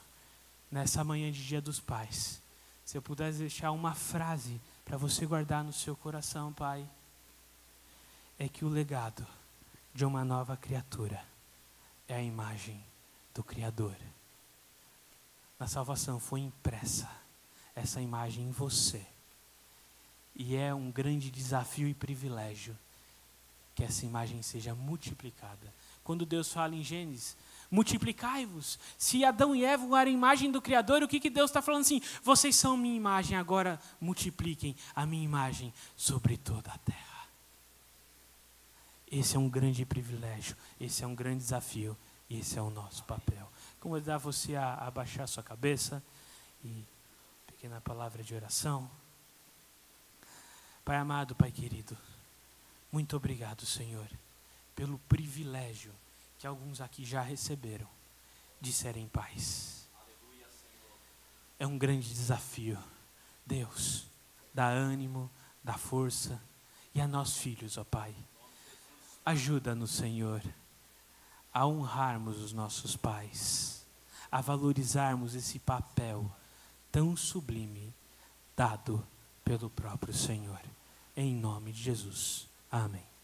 nessa 0.70 1.02
manhã 1.02 1.30
de 1.30 1.44
Dia 1.44 1.60
dos 1.60 1.80
Pais, 1.80 2.40
se 2.84 2.96
eu 2.96 3.02
pudesse 3.02 3.38
deixar 3.38 3.70
uma 3.72 3.94
frase 3.94 4.60
para 4.88 4.96
você 4.96 5.26
guardar 5.26 5.62
no 5.62 5.72
seu 5.72 5.94
coração, 5.94 6.50
Pai, 6.50 6.88
é 8.38 8.48
que 8.48 8.64
o 8.64 8.70
legado 8.70 9.26
de 9.92 10.02
uma 10.02 10.24
nova 10.24 10.56
criatura 10.56 11.22
é 12.08 12.14
a 12.14 12.22
imagem 12.22 12.82
do 13.34 13.44
Criador. 13.44 13.94
Na 15.60 15.66
salvação 15.66 16.18
foi 16.18 16.40
impressa 16.40 17.06
essa 17.76 18.00
imagem 18.00 18.44
em 18.44 18.50
você. 18.50 19.06
E 20.34 20.56
é 20.56 20.74
um 20.74 20.90
grande 20.90 21.30
desafio 21.30 21.86
e 21.86 21.92
privilégio 21.92 22.74
que 23.74 23.84
essa 23.84 24.06
imagem 24.06 24.40
seja 24.40 24.74
multiplicada. 24.74 25.74
Quando 26.02 26.24
Deus 26.24 26.50
fala 26.50 26.74
em 26.74 26.82
Gênesis, 26.82 27.36
multiplicai-vos. 27.70 28.78
Se 28.96 29.24
Adão 29.24 29.54
e 29.54 29.64
Eva 29.64 29.84
eram 29.84 30.10
a 30.10 30.14
imagem 30.14 30.50
do 30.50 30.60
Criador, 30.60 31.02
o 31.02 31.08
que, 31.08 31.20
que 31.20 31.30
Deus 31.30 31.50
está 31.50 31.60
falando 31.60 31.82
assim? 31.82 32.00
Vocês 32.22 32.56
são 32.56 32.76
minha 32.76 32.96
imagem, 32.96 33.36
agora 33.36 33.80
multipliquem 34.00 34.74
a 34.94 35.04
minha 35.06 35.24
imagem 35.24 35.72
sobre 35.96 36.36
toda 36.36 36.70
a 36.70 36.78
terra. 36.78 37.28
Esse 39.10 39.36
é 39.36 39.38
um 39.38 39.48
grande 39.48 39.84
privilégio, 39.86 40.56
esse 40.80 41.02
é 41.02 41.06
um 41.06 41.14
grande 41.14 41.38
desafio, 41.38 41.96
esse 42.28 42.58
é 42.58 42.62
o 42.62 42.70
nosso 42.70 43.04
papel. 43.04 43.50
Convidar 43.80 44.18
você 44.18 44.54
a 44.54 44.74
abaixar 44.74 45.26
sua 45.26 45.42
cabeça 45.42 46.02
e 46.62 46.84
pequena 47.46 47.80
palavra 47.80 48.22
de 48.22 48.34
oração. 48.34 48.90
Pai 50.84 50.96
amado, 50.96 51.34
Pai 51.34 51.50
querido, 51.50 51.96
muito 52.90 53.16
obrigado, 53.16 53.64
Senhor, 53.64 54.08
pelo 54.74 54.98
privilégio 55.00 55.92
que 56.38 56.46
alguns 56.46 56.80
aqui 56.80 57.04
já 57.04 57.20
receberam 57.20 57.88
de 58.60 58.72
serem 58.72 59.08
pais. 59.08 59.88
É 61.58 61.66
um 61.66 61.76
grande 61.76 62.08
desafio. 62.08 62.78
Deus, 63.44 64.06
dá 64.54 64.68
ânimo, 64.68 65.30
dá 65.62 65.74
força. 65.74 66.40
E 66.94 67.00
a 67.00 67.08
nós 67.08 67.36
filhos, 67.36 67.76
ó 67.76 67.84
Pai, 67.84 68.14
ajuda-nos, 69.24 69.90
Senhor, 69.90 70.42
a 71.52 71.66
honrarmos 71.66 72.38
os 72.38 72.52
nossos 72.52 72.96
pais, 72.96 73.86
a 74.30 74.40
valorizarmos 74.40 75.34
esse 75.34 75.58
papel 75.58 76.30
tão 76.90 77.16
sublime 77.16 77.94
dado 78.56 79.06
pelo 79.44 79.68
próprio 79.70 80.14
Senhor. 80.14 80.60
Em 81.16 81.34
nome 81.34 81.72
de 81.72 81.82
Jesus. 81.82 82.48
Amém. 82.70 83.17